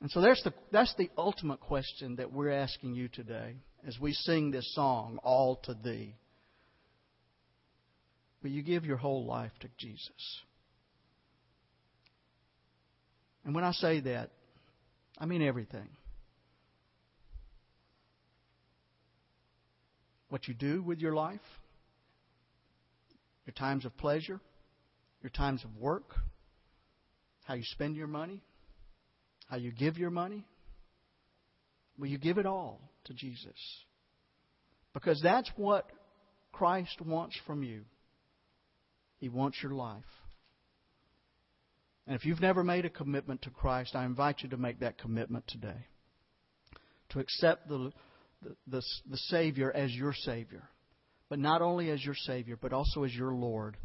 And 0.00 0.10
so 0.10 0.20
that's 0.20 0.42
the, 0.42 0.52
that's 0.72 0.94
the 0.96 1.10
ultimate 1.16 1.60
question 1.60 2.16
that 2.16 2.32
we're 2.32 2.52
asking 2.52 2.94
you 2.94 3.08
today 3.08 3.56
as 3.86 3.98
we 4.00 4.12
sing 4.12 4.50
this 4.50 4.74
song, 4.74 5.18
All 5.22 5.56
to 5.64 5.74
Thee. 5.74 6.14
Will 8.42 8.50
you 8.50 8.62
give 8.62 8.84
your 8.84 8.96
whole 8.96 9.24
life 9.26 9.52
to 9.60 9.68
Jesus? 9.78 10.42
And 13.48 13.54
when 13.54 13.64
I 13.64 13.72
say 13.72 14.00
that, 14.00 14.28
I 15.16 15.24
mean 15.24 15.40
everything. 15.40 15.88
What 20.28 20.46
you 20.46 20.52
do 20.52 20.82
with 20.82 20.98
your 20.98 21.14
life, 21.14 21.40
your 23.46 23.54
times 23.54 23.86
of 23.86 23.96
pleasure, 23.96 24.38
your 25.22 25.30
times 25.30 25.64
of 25.64 25.74
work, 25.78 26.14
how 27.44 27.54
you 27.54 27.62
spend 27.64 27.96
your 27.96 28.06
money, 28.06 28.42
how 29.48 29.56
you 29.56 29.72
give 29.72 29.96
your 29.96 30.10
money. 30.10 30.44
Will 31.98 32.08
you 32.08 32.18
give 32.18 32.36
it 32.36 32.44
all 32.44 32.82
to 33.06 33.14
Jesus. 33.14 33.56
Because 34.92 35.22
that's 35.22 35.50
what 35.56 35.86
Christ 36.52 37.00
wants 37.00 37.38
from 37.46 37.62
you. 37.62 37.86
He 39.16 39.30
wants 39.30 39.56
your 39.62 39.72
life. 39.72 40.04
And 42.08 42.16
if 42.16 42.24
you've 42.24 42.40
never 42.40 42.64
made 42.64 42.86
a 42.86 42.90
commitment 42.90 43.42
to 43.42 43.50
Christ, 43.50 43.94
I 43.94 44.06
invite 44.06 44.42
you 44.42 44.48
to 44.48 44.56
make 44.56 44.80
that 44.80 44.96
commitment 44.96 45.46
today. 45.46 45.86
To 47.10 47.20
accept 47.20 47.68
the, 47.68 47.92
the, 48.42 48.56
the, 48.66 48.82
the 49.10 49.16
Savior 49.28 49.70
as 49.70 49.92
your 49.92 50.14
Savior. 50.14 50.62
But 51.28 51.38
not 51.38 51.60
only 51.60 51.90
as 51.90 52.02
your 52.02 52.14
Savior, 52.14 52.56
but 52.58 52.72
also 52.72 53.04
as 53.04 53.14
your 53.14 53.34
Lord. 53.34 53.76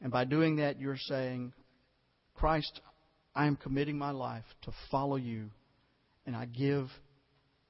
And 0.00 0.10
by 0.10 0.24
doing 0.24 0.56
that, 0.56 0.80
you're 0.80 0.96
saying, 0.96 1.52
Christ, 2.34 2.80
I 3.34 3.46
am 3.46 3.56
committing 3.56 3.98
my 3.98 4.12
life 4.12 4.46
to 4.62 4.72
follow 4.90 5.16
you, 5.16 5.50
and 6.24 6.34
I 6.34 6.46
give 6.46 6.88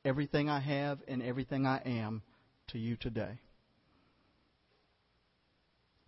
everything 0.04 0.48
I 0.48 0.60
have 0.60 1.00
and 1.08 1.24
everything 1.24 1.66
I 1.66 1.82
am 1.84 2.22
to 2.68 2.78
you 2.78 2.94
today. 2.94 3.40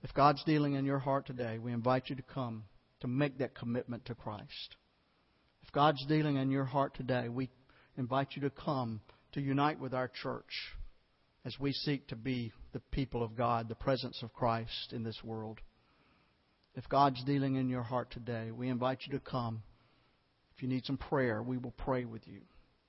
If 0.04 0.14
God's 0.14 0.44
dealing 0.44 0.74
in 0.74 0.84
your 0.84 1.00
heart 1.00 1.26
today, 1.26 1.58
we 1.58 1.72
invite 1.72 2.04
you 2.08 2.14
to 2.14 2.22
come 2.22 2.62
to 3.00 3.08
make 3.08 3.38
that 3.38 3.54
commitment 3.54 4.04
to 4.06 4.14
Christ. 4.14 4.76
If 5.62 5.72
God's 5.72 6.04
dealing 6.06 6.36
in 6.36 6.50
your 6.50 6.64
heart 6.64 6.94
today, 6.94 7.28
we 7.28 7.50
invite 7.96 8.28
you 8.34 8.42
to 8.42 8.50
come 8.50 9.00
to 9.32 9.40
unite 9.40 9.80
with 9.80 9.94
our 9.94 10.08
church 10.08 10.74
as 11.44 11.58
we 11.58 11.72
seek 11.72 12.06
to 12.08 12.16
be 12.16 12.52
the 12.72 12.80
people 12.90 13.22
of 13.22 13.36
God, 13.36 13.68
the 13.68 13.74
presence 13.74 14.22
of 14.22 14.32
Christ 14.32 14.92
in 14.92 15.02
this 15.02 15.18
world. 15.24 15.60
If 16.74 16.88
God's 16.88 17.22
dealing 17.24 17.56
in 17.56 17.68
your 17.68 17.82
heart 17.82 18.10
today, 18.10 18.50
we 18.50 18.68
invite 18.68 19.00
you 19.06 19.18
to 19.18 19.24
come. 19.24 19.62
If 20.54 20.62
you 20.62 20.68
need 20.68 20.84
some 20.84 20.98
prayer, 20.98 21.42
we 21.42 21.58
will 21.58 21.72
pray 21.72 22.04
with 22.04 22.26
you. 22.26 22.40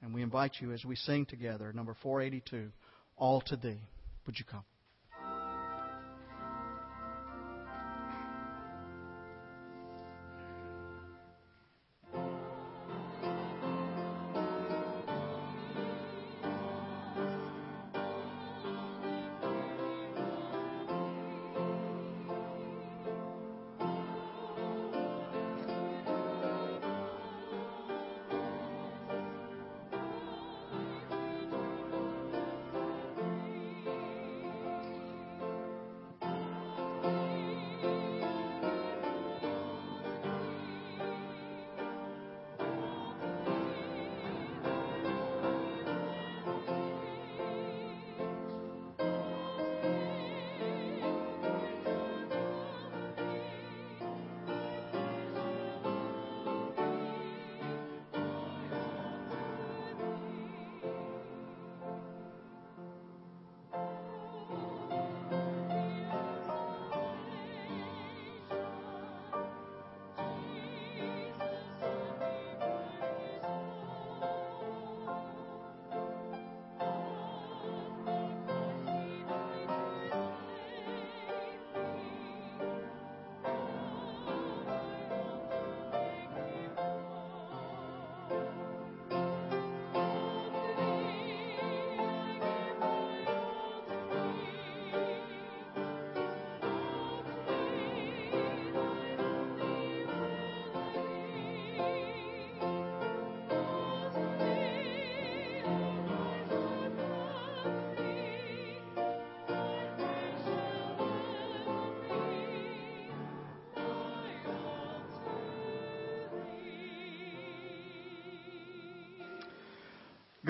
And 0.01 0.14
we 0.14 0.22
invite 0.22 0.53
you 0.59 0.72
as 0.74 0.84
we 0.84 0.95
sing 0.95 1.26
together, 1.26 1.72
number 1.74 1.95
482, 2.01 2.72
All 3.18 3.41
to 3.41 3.55
Thee. 3.55 3.82
Would 4.26 4.38
you 4.38 4.45
come? 4.45 4.64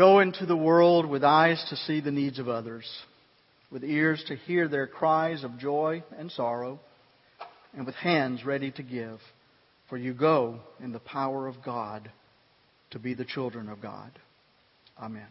Go 0.02 0.20
into 0.20 0.47
the 0.47 0.58
world 0.58 1.06
with 1.06 1.24
eyes 1.24 1.64
to 1.70 1.76
see 1.76 2.02
the 2.02 2.10
needs 2.10 2.39
of 2.39 2.49
others, 2.49 2.89
with 3.70 3.84
ears 3.84 4.24
to 4.30 4.36
hear 4.36 4.68
their 4.68 4.88
cries 4.88 5.43
of 5.43 5.60
joy 5.60 6.04
and 6.18 6.32
sorrow, 6.32 6.80
and 7.76 7.86
with 7.86 7.93
hands 7.93 8.43
ready 8.43 8.72
to 8.72 8.82
give. 8.82 9.20
For 9.91 9.99
you 9.99 10.16
go 10.16 10.62
in 10.84 10.91
the 10.91 10.97
power 10.97 11.45
of 11.45 11.64
God 11.64 12.10
to 12.89 12.97
be 12.97 13.14
the 13.14 13.26
children 13.26 13.70
of 13.70 13.80
God. 13.80 14.10
Amen. 14.99 15.28